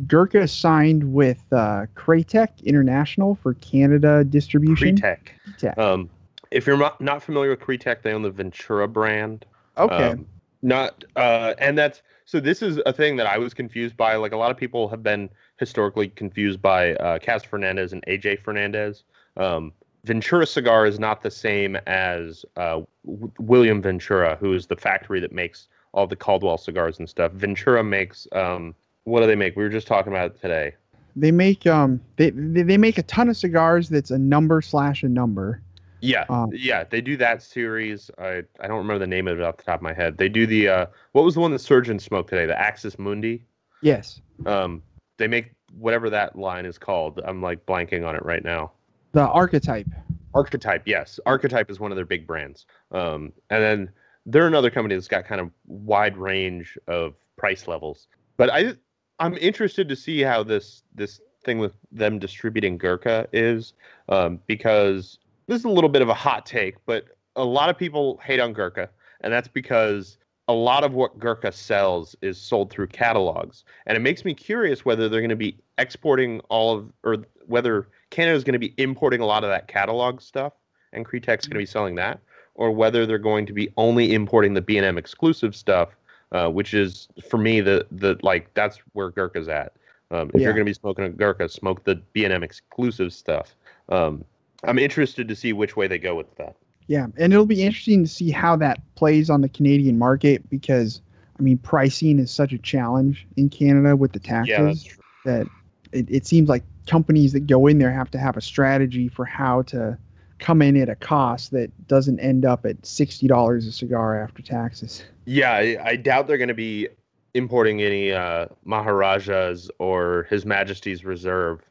Gurkha 0.07 0.47
signed 0.47 1.13
with 1.13 1.43
uh, 1.51 1.85
Kretek 1.95 2.63
International 2.63 3.35
for 3.35 3.53
Canada 3.55 4.23
distribution. 4.23 4.95
Kretek. 4.95 5.77
Um, 5.77 6.09
if 6.51 6.67
you're 6.67 6.77
not, 6.77 6.99
not 7.01 7.23
familiar 7.23 7.51
with 7.51 7.59
Kretek, 7.59 8.01
they 8.01 8.13
own 8.13 8.21
the 8.21 8.31
Ventura 8.31 8.87
brand. 8.87 9.45
Okay. 9.77 10.11
Um, 10.11 10.25
not 10.61 11.03
uh, 11.15 11.55
and 11.57 11.77
that's 11.77 12.01
so. 12.25 12.39
This 12.39 12.61
is 12.61 12.79
a 12.85 12.93
thing 12.93 13.15
that 13.15 13.25
I 13.25 13.37
was 13.37 13.53
confused 13.53 13.97
by. 13.97 14.15
Like 14.15 14.31
a 14.31 14.37
lot 14.37 14.51
of 14.51 14.57
people 14.57 14.87
have 14.89 15.01
been 15.01 15.29
historically 15.57 16.09
confused 16.09 16.61
by 16.61 16.93
uh, 16.95 17.17
Cas 17.19 17.43
Fernandez 17.43 17.93
and 17.93 18.05
AJ 18.05 18.41
Fernandez. 18.41 19.03
Um, 19.37 19.73
Ventura 20.03 20.45
Cigar 20.45 20.85
is 20.85 20.99
not 20.99 21.21
the 21.21 21.31
same 21.31 21.77
as 21.87 22.45
uh, 22.57 22.81
w- 23.05 23.31
William 23.39 23.81
Ventura, 23.81 24.35
who 24.39 24.53
is 24.53 24.67
the 24.67 24.75
factory 24.75 25.19
that 25.19 25.31
makes 25.31 25.67
all 25.93 26.07
the 26.07 26.15
Caldwell 26.15 26.57
cigars 26.57 26.99
and 26.99 27.09
stuff. 27.09 27.31
Ventura 27.33 27.83
makes 27.83 28.27
um, 28.31 28.75
what 29.03 29.21
do 29.21 29.27
they 29.27 29.35
make? 29.35 29.55
We 29.55 29.63
were 29.63 29.69
just 29.69 29.87
talking 29.87 30.11
about 30.13 30.27
it 30.31 30.41
today. 30.41 30.75
they 31.15 31.31
make 31.31 31.67
um 31.67 31.99
they, 32.17 32.29
they 32.31 32.77
make 32.77 32.97
a 32.97 33.03
ton 33.03 33.29
of 33.29 33.37
cigars 33.37 33.89
that's 33.89 34.11
a 34.11 34.17
number 34.17 34.61
slash 34.61 35.03
a 35.03 35.09
number. 35.09 35.61
Yeah, 36.03 36.25
Um, 36.29 36.49
yeah, 36.51 36.83
they 36.83 36.99
do 36.99 37.15
that 37.17 37.43
series. 37.43 38.09
I 38.17 38.43
I 38.59 38.67
don't 38.67 38.77
remember 38.77 38.99
the 38.99 39.07
name 39.07 39.27
of 39.27 39.39
it 39.39 39.43
off 39.43 39.57
the 39.57 39.63
top 39.63 39.75
of 39.75 39.81
my 39.83 39.93
head. 39.93 40.17
They 40.17 40.29
do 40.29 40.47
the 40.47 40.67
uh, 40.67 40.85
what 41.11 41.23
was 41.23 41.35
the 41.35 41.41
one 41.41 41.51
that 41.51 41.59
Surgeon 41.59 41.99
smoked 41.99 42.29
today? 42.29 42.45
The 42.47 42.59
Axis 42.59 42.97
Mundi. 42.97 43.43
Yes. 43.81 44.21
Um, 44.45 44.81
they 45.17 45.27
make 45.27 45.51
whatever 45.77 46.09
that 46.09 46.35
line 46.35 46.65
is 46.65 46.77
called. 46.79 47.19
I'm 47.23 47.41
like 47.41 47.65
blanking 47.67 48.07
on 48.07 48.15
it 48.15 48.25
right 48.25 48.43
now. 48.43 48.71
The 49.11 49.27
archetype. 49.27 49.87
Archetype, 50.33 50.83
yes. 50.87 51.19
Archetype 51.25 51.69
is 51.69 51.79
one 51.79 51.91
of 51.91 51.97
their 51.97 52.05
big 52.05 52.25
brands. 52.25 52.65
Um, 52.91 53.31
and 53.49 53.61
then 53.61 53.89
they're 54.25 54.47
another 54.47 54.69
company 54.71 54.95
that's 54.95 55.07
got 55.07 55.25
kind 55.25 55.41
of 55.41 55.51
wide 55.67 56.15
range 56.17 56.77
of 56.87 57.15
price 57.37 57.67
levels. 57.67 58.07
But 58.37 58.49
I 58.49 58.73
I'm 59.21 59.37
interested 59.37 59.87
to 59.87 59.95
see 59.95 60.21
how 60.21 60.41
this 60.41 60.81
this 60.95 61.21
thing 61.43 61.59
with 61.59 61.73
them 61.91 62.17
distributing 62.17 62.77
Gurkha 62.77 63.27
is, 63.31 63.73
um, 64.09 64.39
because 64.47 65.19
this 65.45 65.59
is 65.59 65.65
a 65.65 65.69
little 65.69 65.91
bit 65.91 66.01
of 66.01 66.09
a 66.09 66.13
hot 66.13 66.45
take, 66.45 66.75
but 66.87 67.05
a 67.35 67.45
lot 67.45 67.69
of 67.69 67.77
people 67.77 68.19
hate 68.23 68.39
on 68.39 68.51
Gurkha, 68.51 68.89
and 69.21 69.31
that's 69.31 69.47
because 69.47 70.17
a 70.47 70.53
lot 70.53 70.83
of 70.83 70.93
what 70.93 71.19
Gurkha 71.19 71.51
sells 71.51 72.15
is 72.23 72.39
sold 72.39 72.71
through 72.71 72.87
catalogs, 72.87 73.63
and 73.85 73.95
it 73.95 73.99
makes 73.99 74.25
me 74.25 74.33
curious 74.33 74.85
whether 74.85 75.07
they're 75.07 75.21
going 75.21 75.29
to 75.29 75.35
be 75.35 75.55
exporting 75.77 76.39
all 76.49 76.77
of, 76.77 76.91
or 77.03 77.17
whether 77.45 77.89
Canada 78.09 78.35
is 78.35 78.43
going 78.43 78.53
to 78.53 78.59
be 78.59 78.73
importing 78.77 79.21
a 79.21 79.25
lot 79.25 79.43
of 79.43 79.51
that 79.51 79.67
catalog 79.67 80.19
stuff, 80.19 80.53
and 80.93 81.05
Kretek's 81.05 81.45
going 81.45 81.55
to 81.55 81.59
be 81.59 81.65
selling 81.67 81.93
that, 81.95 82.19
or 82.55 82.71
whether 82.71 83.05
they're 83.05 83.19
going 83.19 83.45
to 83.45 83.53
be 83.53 83.71
only 83.77 84.15
importing 84.15 84.55
the 84.55 84.61
B&M 84.61 84.97
exclusive 84.97 85.55
stuff, 85.55 85.89
uh, 86.31 86.49
which 86.49 86.73
is 86.73 87.07
for 87.29 87.37
me 87.37 87.61
the 87.61 87.85
the 87.91 88.17
like 88.21 88.53
that's 88.53 88.79
where 88.93 89.11
Gurkha's 89.11 89.47
at. 89.47 89.73
Um, 90.11 90.29
if 90.29 90.35
Yeah. 90.35 90.45
you're 90.45 90.53
going 90.53 90.65
to 90.65 90.69
be 90.69 90.73
smoking 90.73 91.05
a 91.05 91.09
Gurkha, 91.09 91.47
smoke 91.47 91.83
the 91.85 91.95
B&M 91.95 92.43
exclusive 92.43 93.13
stuff. 93.13 93.55
Um, 93.87 94.25
I'm 94.63 94.77
interested 94.77 95.27
to 95.29 95.35
see 95.35 95.53
which 95.53 95.77
way 95.77 95.87
they 95.87 95.97
go 95.97 96.15
with 96.15 96.35
that. 96.35 96.55
Yeah, 96.87 97.07
and 97.17 97.31
it'll 97.31 97.45
be 97.45 97.63
interesting 97.63 98.03
to 98.03 98.09
see 98.09 98.31
how 98.31 98.57
that 98.57 98.81
plays 98.95 99.29
on 99.29 99.41
the 99.41 99.49
Canadian 99.49 99.97
market 99.97 100.47
because 100.49 101.01
I 101.39 101.41
mean 101.41 101.57
pricing 101.57 102.19
is 102.19 102.31
such 102.31 102.51
a 102.51 102.57
challenge 102.57 103.25
in 103.37 103.49
Canada 103.49 103.95
with 103.95 104.11
the 104.11 104.19
taxes 104.19 104.85
Yeah, 104.85 104.91
that 105.23 105.47
it, 105.93 106.09
it 106.09 106.25
seems 106.25 106.49
like 106.49 106.63
companies 106.87 107.31
that 107.33 107.47
go 107.47 107.67
in 107.67 107.77
there 107.77 107.91
have 107.91 108.11
to 108.11 108.19
have 108.19 108.37
a 108.37 108.41
strategy 108.41 109.07
for 109.07 109.23
how 109.25 109.61
to 109.63 109.97
come 110.41 110.61
in 110.61 110.75
at 110.75 110.89
a 110.89 110.95
cost 110.95 111.51
that 111.51 111.71
doesn't 111.87 112.19
end 112.19 112.43
up 112.43 112.65
at 112.65 112.85
sixty 112.85 113.27
dollars 113.27 113.65
a 113.67 113.71
cigar 113.71 114.21
after 114.21 114.41
taxes. 114.41 115.03
Yeah, 115.25 115.51
I, 115.53 115.77
I 115.81 115.95
doubt 115.95 116.27
they're 116.27 116.37
going 116.37 116.49
to 116.49 116.53
be 116.53 116.89
importing 117.33 117.81
any 117.81 118.11
uh, 118.11 118.47
Maharajas 118.65 119.69
or 119.79 120.27
His 120.29 120.45
Majesty's 120.45 121.05
Reserve, 121.05 121.61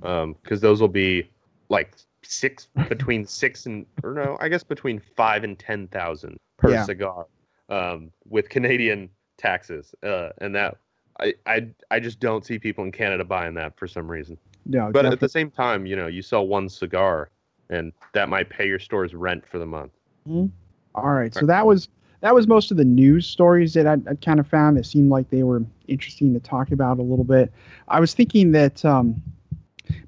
because 0.00 0.60
those 0.62 0.80
will 0.80 0.88
be 0.88 1.28
like 1.68 1.94
six 2.22 2.68
between 2.88 3.26
six 3.26 3.66
and 3.66 3.84
or 4.02 4.14
no, 4.14 4.38
I 4.40 4.48
guess 4.48 4.62
between 4.64 5.00
five 5.00 5.44
and 5.44 5.58
ten 5.58 5.88
thousand 5.88 6.38
per 6.56 6.70
Yeah. 6.70 6.84
cigar, 6.84 7.26
um, 7.68 8.10
with 8.28 8.48
Canadian 8.48 9.10
taxes, 9.36 9.94
uh, 10.02 10.30
and 10.38 10.54
that 10.54 10.76
I, 11.20 11.34
I 11.46 11.66
I 11.90 12.00
just 12.00 12.20
don't 12.20 12.46
see 12.46 12.58
people 12.58 12.84
in 12.84 12.92
Canada 12.92 13.24
buying 13.24 13.54
that 13.54 13.76
for 13.76 13.86
some 13.88 14.10
reason. 14.10 14.38
No, 14.66 14.90
But 14.90 15.04
at 15.04 15.20
the 15.20 15.28
same 15.28 15.50
time, 15.50 15.84
you 15.84 15.94
know, 15.94 16.06
you 16.06 16.22
sell 16.22 16.46
one 16.46 16.70
cigar, 16.70 17.28
and 17.70 17.92
that 18.12 18.28
might 18.28 18.50
pay 18.50 18.66
your 18.66 18.78
store's 18.78 19.14
rent 19.14 19.44
for 19.46 19.58
the 19.58 19.66
month. 19.66 19.92
Mm-hmm. 20.28 20.46
All 20.94 21.10
right, 21.10 21.34
so 21.34 21.46
that 21.46 21.66
was 21.66 21.88
that 22.20 22.34
was 22.34 22.46
most 22.46 22.70
of 22.70 22.78
the 22.78 22.84
news 22.84 23.26
stories 23.26 23.74
that 23.74 23.86
I, 23.86 23.98
I 24.08 24.14
kind 24.14 24.40
of 24.40 24.46
found 24.46 24.78
that 24.78 24.86
seemed 24.86 25.10
like 25.10 25.28
they 25.28 25.42
were 25.42 25.62
interesting 25.88 26.32
to 26.32 26.40
talk 26.40 26.70
about 26.72 26.98
a 26.98 27.02
little 27.02 27.24
bit. 27.24 27.52
I 27.88 28.00
was 28.00 28.14
thinking 28.14 28.52
that 28.52 28.82
um, 28.82 29.20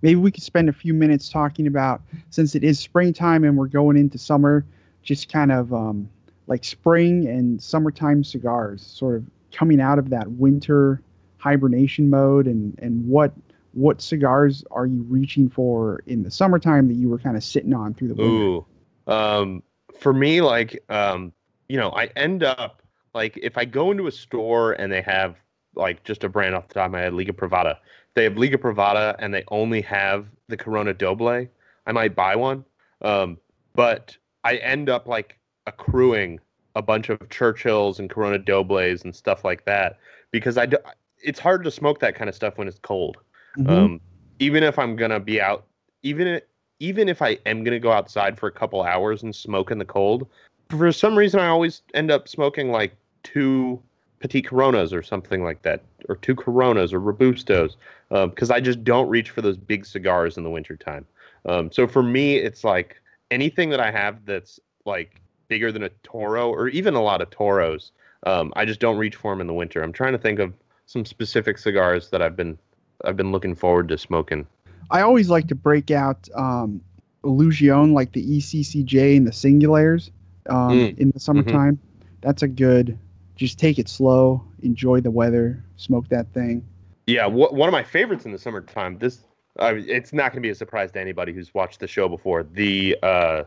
maybe 0.01 0.17
we 0.17 0.31
could 0.31 0.43
spend 0.43 0.71
a 0.71 0.73
few 0.73 0.95
minutes 0.95 1.29
talking 1.29 1.67
about 1.67 2.01
since 2.31 2.55
it 2.55 2.65
is 2.65 2.79
springtime 2.79 3.45
and 3.45 3.57
we're 3.57 3.67
going 3.67 3.99
into 3.99 4.17
summer, 4.17 4.65
just 5.03 5.31
kind 5.31 5.53
of 5.53 5.75
um, 5.75 6.09
like 6.47 6.65
spring 6.65 7.27
and 7.27 7.63
summertime 7.63 8.25
cigars, 8.25 8.81
sort 8.81 9.17
of 9.17 9.25
coming 9.53 9.81
out 9.81 9.99
of 9.99 10.09
that 10.11 10.31
winter 10.33 11.03
hibernation 11.39 12.09
mode, 12.09 12.47
and 12.47 12.79
and 12.81 13.07
what 13.07 13.33
what 13.77 14.01
cigars 14.01 14.65
are 14.71 14.87
you 14.87 15.03
reaching 15.03 15.51
for 15.51 16.03
in 16.07 16.23
the 16.23 16.31
summertime 16.31 16.89
that 16.89 16.95
you 16.95 17.11
were 17.11 17.19
kind 17.19 17.37
of 17.37 17.45
sitting 17.45 17.75
on 17.75 17.93
through 17.93 18.09
the 18.09 18.15
winter? 18.15 18.33
Ooh, 18.33 18.67
um, 19.07 19.63
for 20.01 20.15
me, 20.15 20.41
like 20.41 20.83
um, 20.89 21.31
you 21.69 21.77
know, 21.77 21.91
I 21.91 22.07
end 22.17 22.43
up 22.43 22.83
like 23.15 23.39
if 23.43 23.59
I 23.59 23.67
go 23.67 23.91
into 23.91 24.07
a 24.07 24.13
store 24.13 24.73
and 24.73 24.91
they 24.91 25.03
have 25.03 25.37
like 25.75 26.03
just 26.05 26.25
a 26.25 26.29
brand 26.29 26.55
off 26.55 26.69
the 26.69 26.75
top 26.75 26.87
of 26.87 26.93
my 26.93 27.01
head, 27.01 27.13
Liga 27.13 27.35
Privada. 27.35 27.77
They 28.15 28.25
have 28.25 28.39
Liga 28.39 28.57
Privada 28.57 29.15
and 29.19 29.35
they 29.35 29.45
only 29.49 29.83
have 29.83 30.27
the 30.49 30.57
Corona 30.57 30.95
Doble. 30.95 31.47
I 31.87 31.93
might 31.93 32.17
buy 32.17 32.35
one, 32.35 32.65
um, 33.03 33.37
but 33.75 34.17
I 34.43 34.57
end 34.57 34.89
up 34.89 35.07
like 35.07 35.39
accruing 35.67 36.41
a 36.77 36.81
bunch 36.81 37.11
of 37.11 37.19
Churchills 37.29 37.99
and 37.99 38.09
Corona 38.09 38.39
Dobles 38.39 39.05
and 39.05 39.15
stuff 39.15 39.45
like 39.45 39.67
that 39.67 39.99
because 40.31 40.57
I 40.57 40.65
do, 40.65 40.79
it's 41.23 41.39
hard 41.39 41.63
to 41.65 41.71
smoke 41.71 42.01
that 42.01 42.15
kind 42.15 42.31
of 42.31 42.35
stuff 42.35 42.57
when 42.57 42.69
it's 42.69 42.79
cold. 42.79 43.19
Mm-hmm. 43.59 43.71
Um, 43.71 44.01
even 44.39 44.63
if 44.63 44.79
I'm 44.79 44.97
gonna 44.97 45.21
be 45.21 45.41
out, 45.41 45.65
even 46.03 46.41
even 46.79 47.09
if 47.09 47.23
I 47.23 47.39
am 47.47 47.65
gonna 47.65 47.81
go 47.81 47.93
outside 47.93 48.39
for 48.39 48.47
a 48.47 48.53
couple 48.53 48.83
hours 48.83 49.23
and 49.23 49.35
smoke 49.35 49.71
in 49.71 49.79
the 49.79 49.85
cold, 49.85 50.27
for 50.69 50.93
some 50.93 51.17
reason 51.17 51.41
I 51.41 51.49
always 51.49 51.83
end 51.95 52.11
up 52.11 52.29
smoking 52.29 52.71
like 52.71 52.95
two 53.23 53.81
Petit 54.21 54.43
Coronas 54.43 54.93
or 54.93 55.03
something 55.03 55.43
like 55.43 55.63
that, 55.63 55.83
or 56.09 56.17
two 56.17 56.35
Coronas 56.35 56.93
or 56.93 57.01
Robustos, 57.01 57.77
because 58.09 58.51
um, 58.51 58.55
I 58.55 58.61
just 58.61 58.83
don't 58.85 59.09
reach 59.09 59.31
for 59.31 59.43
those 59.43 59.57
big 59.57 59.85
cigars 59.87 60.37
in 60.37 60.43
the 60.43 60.51
wintertime. 60.51 61.07
Um, 61.45 61.71
so 61.71 61.87
for 61.87 62.03
me, 62.03 62.37
it's 62.37 62.65
like 62.65 63.01
anything 63.31 63.71
that 63.71 63.81
I 63.81 63.91
have 63.91 64.25
that's 64.25 64.59
like 64.85 65.21
bigger 65.49 65.71
than 65.71 65.83
a 65.83 65.91
Toro 66.03 66.51
or 66.51 66.69
even 66.69 66.95
a 66.95 67.03
lot 67.03 67.21
of 67.21 67.31
Toros, 67.31 67.93
um, 68.25 68.53
I 68.57 68.65
just 68.65 68.81
don't 68.81 68.99
reach 68.99 69.17
for 69.17 69.33
them 69.33 69.41
in 69.41 69.47
the 69.47 69.55
winter. 69.55 69.83
I'm 69.83 69.93
trying 69.93 70.13
to 70.13 70.19
think 70.19 70.39
of 70.39 70.53
some 70.87 71.05
specific 71.05 71.59
cigars 71.59 72.11
that 72.11 72.23
I've 72.23 72.37
been 72.37 72.59
I've 73.05 73.17
been 73.17 73.33
looking 73.33 73.55
forward 73.55 73.89
to 73.89 73.99
smoking. 73.99 74.47
I 74.91 75.01
always 75.01 75.29
like 75.29 75.49
to 75.49 75.55
break 75.55 75.91
out 75.91 76.29
um, 76.35 76.81
Illusione, 77.25 77.93
like 77.93 78.13
the 78.13 78.25
ECCJ 78.39 79.17
and 79.17 79.27
the 79.27 79.33
Singulaires 79.33 80.11
um, 80.49 80.71
mm. 80.71 80.99
in 80.99 81.11
the 81.11 81.21
summertime. 81.21 81.77
Mm-hmm. 81.77 82.07
That's 82.21 82.43
a 82.43 82.49
good. 82.49 82.99
Just 83.35 83.59
take 83.59 83.79
it 83.79 83.89
slow, 83.89 84.43
enjoy 84.63 85.01
the 85.01 85.11
weather, 85.11 85.63
smoke 85.77 86.09
that 86.09 86.33
thing. 86.33 86.67
Yeah, 87.07 87.27
one 87.27 87.69
of 87.69 87.73
my 87.73 87.85
favorites 87.85 88.25
in 88.25 88.33
the 88.33 88.39
summertime. 88.39 88.99
This 88.99 89.21
uh, 89.59 89.75
it's 89.77 90.13
not 90.13 90.33
going 90.33 90.43
to 90.43 90.47
be 90.47 90.51
a 90.51 90.55
surprise 90.55 90.93
to 90.93 91.01
anybody 91.01 91.33
who's 91.33 91.55
watched 91.55 91.81
the 91.81 91.87
show 91.87 92.09
before. 92.09 92.43
The 92.43 92.97
uh, 93.03 93.45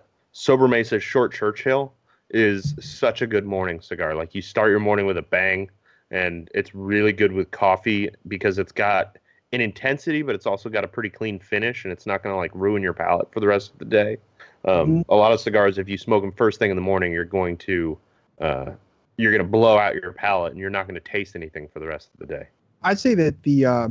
Mesa 0.47 0.99
Short 0.99 1.33
Churchill 1.33 1.93
is 2.29 2.75
such 2.79 3.21
a 3.21 3.27
good 3.27 3.45
morning 3.45 3.81
cigar. 3.81 4.15
Like 4.15 4.33
you 4.33 4.41
start 4.41 4.69
your 4.69 4.79
morning 4.79 5.05
with 5.05 5.17
a 5.17 5.21
bang, 5.21 5.69
and 6.09 6.49
it's 6.53 6.73
really 6.73 7.13
good 7.13 7.31
with 7.31 7.51
coffee 7.51 8.09
because 8.27 8.57
it's 8.57 8.71
got 8.71 9.17
an 9.51 9.61
intensity, 9.61 10.21
but 10.21 10.35
it's 10.35 10.45
also 10.45 10.69
got 10.69 10.83
a 10.83 10.87
pretty 10.87 11.09
clean 11.09 11.39
finish, 11.39 11.83
and 11.83 11.91
it's 11.91 12.05
not 12.05 12.23
going 12.23 12.33
to 12.33 12.37
like 12.37 12.51
ruin 12.53 12.83
your 12.83 12.93
palate 12.93 13.31
for 13.31 13.39
the 13.39 13.47
rest 13.47 13.71
of 13.71 13.79
the 13.79 13.85
day. 13.85 14.17
Um, 14.65 14.73
mm-hmm. 14.73 15.01
A 15.09 15.15
lot 15.15 15.31
of 15.31 15.39
cigars, 15.39 15.77
if 15.77 15.89
you 15.89 15.97
smoke 15.97 16.21
them 16.21 16.31
first 16.31 16.59
thing 16.59 16.69
in 16.69 16.75
the 16.75 16.81
morning, 16.81 17.11
you're 17.11 17.25
going 17.25 17.57
to 17.57 17.97
uh, 18.39 18.71
you're 19.17 19.31
going 19.31 19.43
to 19.43 19.49
blow 19.49 19.77
out 19.77 19.95
your 19.95 20.13
palate, 20.13 20.51
and 20.51 20.59
you're 20.59 20.69
not 20.69 20.87
going 20.87 20.99
to 21.01 21.11
taste 21.11 21.35
anything 21.35 21.67
for 21.67 21.79
the 21.79 21.87
rest 21.87 22.09
of 22.13 22.19
the 22.27 22.33
day. 22.33 22.47
I'd 22.83 22.99
say 22.99 23.15
that 23.15 23.41
the 23.43 23.65
uh, 23.65 23.87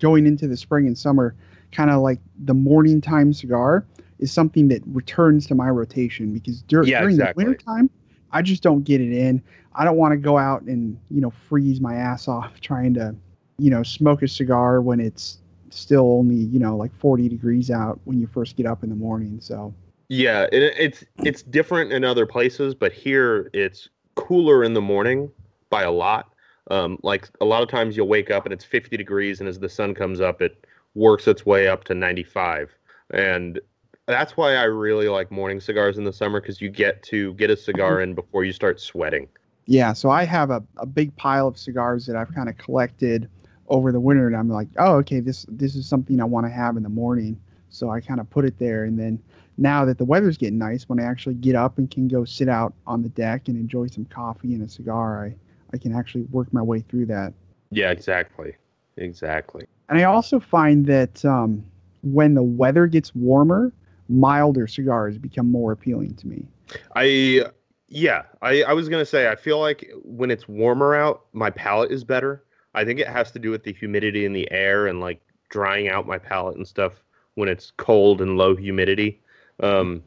going 0.00 0.26
into 0.26 0.48
the 0.48 0.56
spring 0.56 0.86
and 0.86 0.96
summer, 0.96 1.34
kind 1.72 1.90
of 1.90 2.00
like 2.00 2.18
the 2.44 2.54
morning 2.54 3.00
time 3.00 3.32
cigar, 3.32 3.86
is 4.18 4.32
something 4.32 4.68
that 4.68 4.82
returns 4.86 5.46
to 5.48 5.54
my 5.54 5.68
rotation 5.68 6.32
because 6.32 6.62
dur- 6.62 6.84
yeah, 6.84 7.00
during 7.00 7.16
exactly. 7.16 7.44
the 7.44 7.50
winter 7.50 7.64
time, 7.64 7.90
I 8.32 8.42
just 8.42 8.62
don't 8.62 8.82
get 8.82 9.00
it 9.00 9.12
in. 9.12 9.42
I 9.74 9.84
don't 9.84 9.96
want 9.96 10.12
to 10.12 10.18
go 10.18 10.38
out 10.38 10.62
and 10.62 10.98
you 11.10 11.20
know 11.20 11.30
freeze 11.30 11.80
my 11.80 11.94
ass 11.94 12.28
off 12.28 12.60
trying 12.60 12.94
to 12.94 13.14
you 13.62 13.70
know 13.70 13.82
smoke 13.82 14.22
a 14.22 14.28
cigar 14.28 14.80
when 14.80 14.98
it's 15.00 15.38
still 15.70 16.18
only 16.18 16.36
you 16.36 16.58
know 16.58 16.76
like 16.76 16.94
40 16.98 17.28
degrees 17.28 17.70
out 17.70 18.00
when 18.04 18.20
you 18.20 18.26
first 18.26 18.56
get 18.56 18.66
up 18.66 18.82
in 18.82 18.90
the 18.90 18.96
morning. 18.96 19.38
So 19.40 19.72
yeah, 20.08 20.46
it, 20.52 20.74
it's 20.78 21.04
it's 21.18 21.42
different 21.42 21.92
in 21.92 22.04
other 22.04 22.26
places, 22.26 22.74
but 22.74 22.92
here 22.92 23.50
it's 23.52 23.88
cooler 24.16 24.64
in 24.64 24.74
the 24.74 24.80
morning 24.80 25.30
by 25.70 25.84
a 25.84 25.90
lot. 25.90 26.34
Um, 26.70 26.98
like 27.02 27.28
a 27.40 27.44
lot 27.44 27.62
of 27.62 27.68
times 27.68 27.96
you'll 27.96 28.08
wake 28.08 28.30
up 28.30 28.44
and 28.44 28.52
it's 28.52 28.64
50 28.64 28.96
degrees, 28.96 29.40
and 29.40 29.48
as 29.48 29.58
the 29.58 29.68
sun 29.68 29.94
comes 29.94 30.20
up, 30.20 30.42
it 30.42 30.64
works 30.94 31.26
its 31.26 31.46
way 31.46 31.68
up 31.68 31.84
to 31.84 31.94
95. 31.94 32.70
And 33.10 33.60
that's 34.06 34.36
why 34.36 34.54
I 34.54 34.64
really 34.64 35.08
like 35.08 35.30
morning 35.30 35.60
cigars 35.60 35.98
in 35.98 36.04
the 36.04 36.12
summer 36.12 36.40
because 36.40 36.60
you 36.60 36.68
get 36.68 37.02
to 37.04 37.34
get 37.34 37.50
a 37.50 37.56
cigar 37.56 38.00
in 38.00 38.14
before 38.14 38.44
you 38.44 38.52
start 38.52 38.80
sweating. 38.80 39.28
Yeah, 39.66 39.92
so 39.92 40.10
I 40.10 40.24
have 40.24 40.50
a, 40.50 40.62
a 40.76 40.86
big 40.86 41.14
pile 41.16 41.46
of 41.46 41.56
cigars 41.56 42.06
that 42.06 42.16
I've 42.16 42.34
kind 42.34 42.48
of 42.48 42.58
collected 42.58 43.28
over 43.72 43.90
the 43.90 43.98
winter, 43.98 44.26
and 44.26 44.36
I'm 44.36 44.50
like, 44.50 44.68
oh, 44.76 44.96
okay, 44.96 45.20
this 45.20 45.46
this 45.48 45.74
is 45.74 45.88
something 45.88 46.20
I 46.20 46.24
want 46.24 46.46
to 46.46 46.52
have 46.52 46.76
in 46.76 46.82
the 46.82 46.88
morning. 46.88 47.40
So 47.70 47.88
I 47.90 48.00
kind 48.00 48.20
of 48.20 48.28
put 48.28 48.44
it 48.44 48.58
there, 48.58 48.84
and 48.84 48.98
then 48.98 49.18
now 49.58 49.84
that 49.86 49.98
the 49.98 50.04
weather's 50.04 50.36
getting 50.36 50.58
nice, 50.58 50.88
when 50.88 51.00
I 51.00 51.04
actually 51.04 51.36
get 51.36 51.54
up 51.54 51.78
and 51.78 51.90
can 51.90 52.06
go 52.06 52.24
sit 52.24 52.48
out 52.48 52.74
on 52.86 53.02
the 53.02 53.08
deck 53.08 53.48
and 53.48 53.56
enjoy 53.56 53.86
some 53.86 54.04
coffee 54.04 54.54
and 54.54 54.62
a 54.62 54.68
cigar, 54.68 55.24
I, 55.24 55.36
I 55.72 55.78
can 55.78 55.94
actually 55.94 56.24
work 56.24 56.52
my 56.52 56.62
way 56.62 56.80
through 56.80 57.06
that. 57.06 57.32
Yeah, 57.70 57.90
exactly. 57.90 58.54
Exactly. 58.98 59.64
And 59.88 59.98
I 59.98 60.04
also 60.04 60.38
find 60.38 60.84
that 60.86 61.24
um, 61.24 61.64
when 62.02 62.34
the 62.34 62.42
weather 62.42 62.86
gets 62.86 63.14
warmer, 63.14 63.72
milder 64.08 64.66
cigars 64.66 65.16
become 65.16 65.50
more 65.50 65.72
appealing 65.72 66.14
to 66.16 66.26
me. 66.26 66.46
I, 66.94 67.46
yeah, 67.88 68.22
I, 68.42 68.62
I 68.64 68.72
was 68.74 68.88
going 68.88 69.00
to 69.00 69.06
say, 69.06 69.28
I 69.28 69.36
feel 69.36 69.58
like 69.58 69.90
when 70.02 70.30
it's 70.30 70.46
warmer 70.46 70.94
out, 70.94 71.24
my 71.32 71.50
palate 71.50 71.90
is 71.90 72.04
better. 72.04 72.44
I 72.74 72.84
think 72.84 73.00
it 73.00 73.08
has 73.08 73.30
to 73.32 73.38
do 73.38 73.50
with 73.50 73.64
the 73.64 73.72
humidity 73.72 74.24
in 74.24 74.32
the 74.32 74.50
air 74.50 74.86
and 74.86 75.00
like 75.00 75.20
drying 75.50 75.88
out 75.88 76.06
my 76.06 76.18
palate 76.18 76.56
and 76.56 76.66
stuff 76.66 77.02
when 77.34 77.48
it's 77.48 77.72
cold 77.76 78.20
and 78.20 78.36
low 78.36 78.56
humidity. 78.56 79.20
Um, 79.60 80.02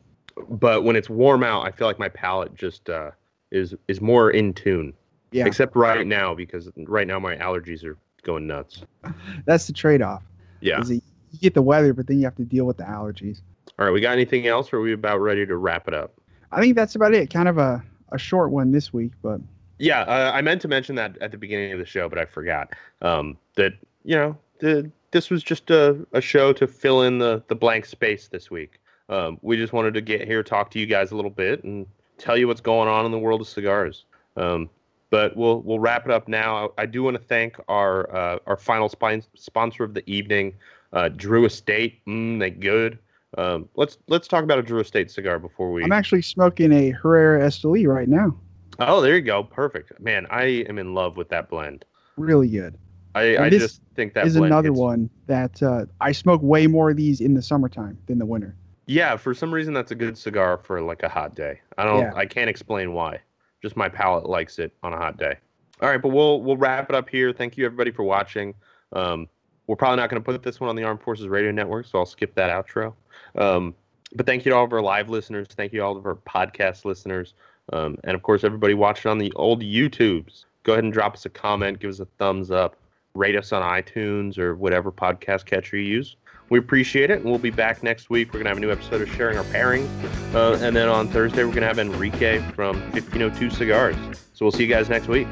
but 0.50 0.84
when 0.84 0.96
it's 0.96 1.10
warm 1.10 1.44
out, 1.44 1.66
I 1.66 1.72
feel 1.72 1.88
like 1.88 2.00
my 2.00 2.10
palate 2.10 2.56
just 2.56 2.90
uh, 2.90 3.12
is 3.52 3.74
is 3.88 4.02
more 4.02 4.32
in 4.32 4.54
tune. 4.54 4.94
Yeah. 5.32 5.46
Except 5.46 5.76
right 5.76 6.06
now 6.06 6.34
because 6.34 6.70
right 6.78 7.08
now 7.08 7.20
my 7.20 7.36
allergies 7.36 7.84
are 7.84 7.98
going 8.24 8.48
nuts. 8.48 8.84
That's 9.46 9.68
the 9.68 9.74
trade 9.74 10.02
off. 10.02 10.24
Yeah. 10.62 10.84
You 10.86 11.02
get 11.40 11.54
the 11.54 11.62
weather, 11.62 11.94
but 11.94 12.08
then 12.08 12.18
you 12.20 12.26
have 12.26 12.36
to 12.36 12.46
deal 12.46 12.66
with 12.66 12.78
the 12.78 12.84
allergies. 12.84 13.42
All 13.78 13.86
right, 13.86 13.92
we 13.92 14.00
got 14.00 14.14
anything 14.14 14.48
else, 14.48 14.72
or 14.72 14.78
are 14.78 14.82
we 14.82 14.94
about 14.94 15.20
ready 15.20 15.46
to 15.46 15.58
wrap 15.58 15.88
it 15.88 15.94
up? 15.94 16.14
I 16.52 16.62
think 16.62 16.76
that's 16.76 16.96
about 16.96 17.14
it. 17.14 17.30
Kind 17.30 17.50
of 17.50 17.58
a, 17.58 17.84
a 18.12 18.18
short 18.18 18.52
one 18.52 18.72
this 18.72 18.94
week, 18.94 19.12
but 19.22 19.42
yeah, 19.80 20.02
uh, 20.02 20.32
I 20.34 20.42
meant 20.42 20.62
to 20.62 20.68
mention 20.68 20.96
that 20.96 21.18
at 21.20 21.32
the 21.32 21.38
beginning 21.38 21.72
of 21.74 21.80
the 21.80 21.86
show, 21.86 22.08
but 22.10 22.18
I 22.18 22.26
forgot. 22.26 22.74
Um, 23.02 23.38
that 23.56 23.74
you 24.04 24.16
know, 24.16 24.38
the, 24.60 24.90
this 25.12 25.30
was 25.30 25.44
just 25.44 25.70
a, 25.70 25.98
a 26.14 26.22
show 26.22 26.54
to 26.54 26.68
fill 26.68 27.02
in 27.02 27.20
the 27.20 27.44
the 27.48 27.56
blank 27.56 27.86
space 27.86 28.28
this 28.28 28.50
week. 28.50 28.80
Um, 29.10 29.38
we 29.42 29.58
just 29.58 29.74
wanted 29.74 29.94
to 29.94 30.02
get 30.02 30.26
here, 30.28 30.44
talk 30.44 30.72
to 30.72 30.80
you 30.80 30.86
guys 30.86 31.12
a 31.12 31.16
little 31.16 31.32
bit, 31.32 31.64
and 31.64 31.86
tell 32.18 32.38
you 32.38 32.48
what's 32.48 32.62
going 32.62 32.88
on 32.88 33.06
in 33.06 33.12
the 33.12 33.20
world 33.20 33.42
of 33.42 33.48
cigars. 33.48 34.06
Um, 34.36 34.70
but 35.10 35.36
we'll 35.38 35.62
we'll 35.62 35.80
wrap 35.80 36.06
it 36.06 36.12
up 36.12 36.28
now. 36.28 36.72
I, 36.78 36.84
I 36.84 36.86
do 36.86 37.04
want 37.04 37.16
to 37.16 37.24
thank 37.24 37.58
our 37.68 38.14
uh, 38.16 38.40
our 38.48 38.58
final 38.58 38.90
sponsor 38.90 39.84
of 39.84 39.94
the 39.94 40.10
evening, 40.10 40.54
uh, 40.94 41.10
Drew 41.10 41.46
Estate. 41.46 42.04
Mm, 42.06 42.40
they 42.40 42.50
good. 42.50 42.98
Um, 43.38 43.68
let's 43.76 43.98
let's 44.08 44.28
talk 44.28 44.44
about 44.44 44.60
a 44.60 44.64
Drew 44.64 44.80
Estate 44.80 45.12
cigar 45.12 45.40
before 45.40 45.72
we. 45.72 45.84
I'm 45.84 45.92
actually 45.92 46.22
smoking 46.22 46.72
a 46.72 46.90
Herrera 46.92 47.46
Esteli 47.46 47.88
right 47.88 48.08
now. 48.08 48.36
Oh, 48.80 49.02
there 49.02 49.16
you 49.16 49.22
go. 49.22 49.44
Perfect, 49.44 50.00
man. 50.00 50.28
I 50.30 50.66
am 50.68 50.78
in 50.78 50.94
love 50.94 51.18
with 51.18 51.30
that 51.30 51.50
blend. 51.50 51.86
Really 52.18 52.50
good. 52.50 52.78
I, 53.16 53.38
I 53.38 53.50
just 53.50 53.82
think 53.96 54.14
that 54.14 54.28
is 54.28 54.36
another 54.36 54.74
one 54.74 55.10
that 55.28 55.64
uh, 55.64 55.86
I 56.02 56.12
smoke 56.12 56.42
way 56.44 56.68
more 56.68 56.90
of 56.90 56.98
these 56.98 57.22
in 57.22 57.34
the 57.34 57.42
summertime 57.42 57.98
than 58.08 58.20
the 58.20 58.26
winter. 58.26 58.56
Yeah, 58.88 59.16
for 59.16 59.34
some 59.34 59.54
reason 59.54 59.74
that's 59.74 59.92
a 59.92 59.96
good 59.96 60.18
cigar 60.18 60.58
for 60.58 60.82
like 60.82 61.02
a 61.02 61.10
hot 61.10 61.34
day. 61.34 61.62
I 61.78 61.86
don't 61.86 62.02
yeah. 62.02 62.12
I 62.14 62.26
can't 62.26 62.50
explain 62.50 62.94
why. 62.94 63.20
Just 63.62 63.78
my 63.78 63.88
palate 63.88 64.28
likes 64.28 64.60
it 64.60 64.74
on 64.84 64.92
a 64.92 64.98
hot 64.98 65.18
day. 65.18 65.38
All 65.82 65.90
right, 65.90 66.02
but 66.02 66.10
we'll 66.10 66.42
we'll 66.42 66.58
wrap 66.58 66.90
it 66.90 66.96
up 66.96 67.10
here. 67.10 67.32
Thank 67.32 67.58
you 67.58 67.66
everybody 67.66 67.92
for 67.92 68.04
watching. 68.04 68.54
Um, 68.92 69.28
we're 69.68 69.78
probably 69.78 69.98
not 69.98 70.10
going 70.10 70.22
to 70.22 70.26
put 70.26 70.44
this 70.44 70.60
one 70.60 70.70
on 70.70 70.76
the 70.76 70.84
Armed 70.84 71.02
Forces 71.02 71.28
Radio 71.28 71.52
Network, 71.52 71.88
so 71.88 72.00
I'll 72.00 72.06
skip 72.06 72.36
that 72.36 72.50
outro. 72.50 72.94
Um, 73.36 73.74
but 74.14 74.26
thank 74.26 74.46
you 74.46 74.52
to 74.52 74.58
all 74.58 74.66
of 74.66 74.74
our 74.74 74.82
live 74.82 75.10
listeners. 75.10 75.48
Thank 75.50 75.74
you 75.74 75.80
to 75.80 75.86
all 75.86 75.98
of 75.98 76.06
our 76.06 76.16
podcast 76.16 76.86
listeners. 76.86 77.34
Um, 77.74 77.98
and 78.04 78.16
of 78.16 78.22
course, 78.22 78.44
everybody 78.44 78.74
watching 78.74 79.10
on 79.12 79.18
the 79.18 79.32
old 79.36 79.62
YouTubes. 79.62 80.46
Go 80.64 80.74
ahead 80.74 80.84
and 80.84 80.94
drop 80.94 81.14
us 81.14 81.26
a 81.26 81.30
comment, 81.30 81.80
give 81.80 81.90
us 81.90 82.00
a 82.00 82.06
thumbs 82.18 82.52
up, 82.52 82.76
rate 83.14 83.36
us 83.36 83.52
on 83.52 83.62
iTunes 83.62 84.38
or 84.38 84.56
whatever 84.56 84.92
podcast 84.92 85.46
catcher 85.46 85.78
you 85.78 85.84
use. 85.84 86.16
we 86.50 86.60
appreciate 86.60 87.10
it. 87.10 87.22
And 87.22 87.26
we'll 87.26 87.40
be 87.40 87.50
back 87.50 87.82
next 87.84 88.10
week. 88.10 88.30
We're 88.30 88.44
going 88.44 88.46
to 88.46 88.50
have 88.50 88.58
a 88.58 88.62
new 88.62 88.72
episode 88.72 89.02
of 89.02 89.10
Sharing 89.16 89.38
Our 89.38 89.44
Pairings. 89.46 89.88
Uh, 90.34 90.58
and 90.62 90.76
then 90.76 90.90
on 90.90 91.08
Thursday, 91.08 91.44
we're 91.44 91.52
going 91.52 91.62
to 91.62 91.68
have 91.68 91.80
Enrique 91.80 92.40
from 92.52 92.80
1502 92.92 93.50
Cigars. 93.50 93.96
So 94.34 94.46
we'll 94.46 94.52
see 94.52 94.64
you 94.64 94.70
guys 94.70 94.90
next 94.90 95.08
week. 95.08 95.28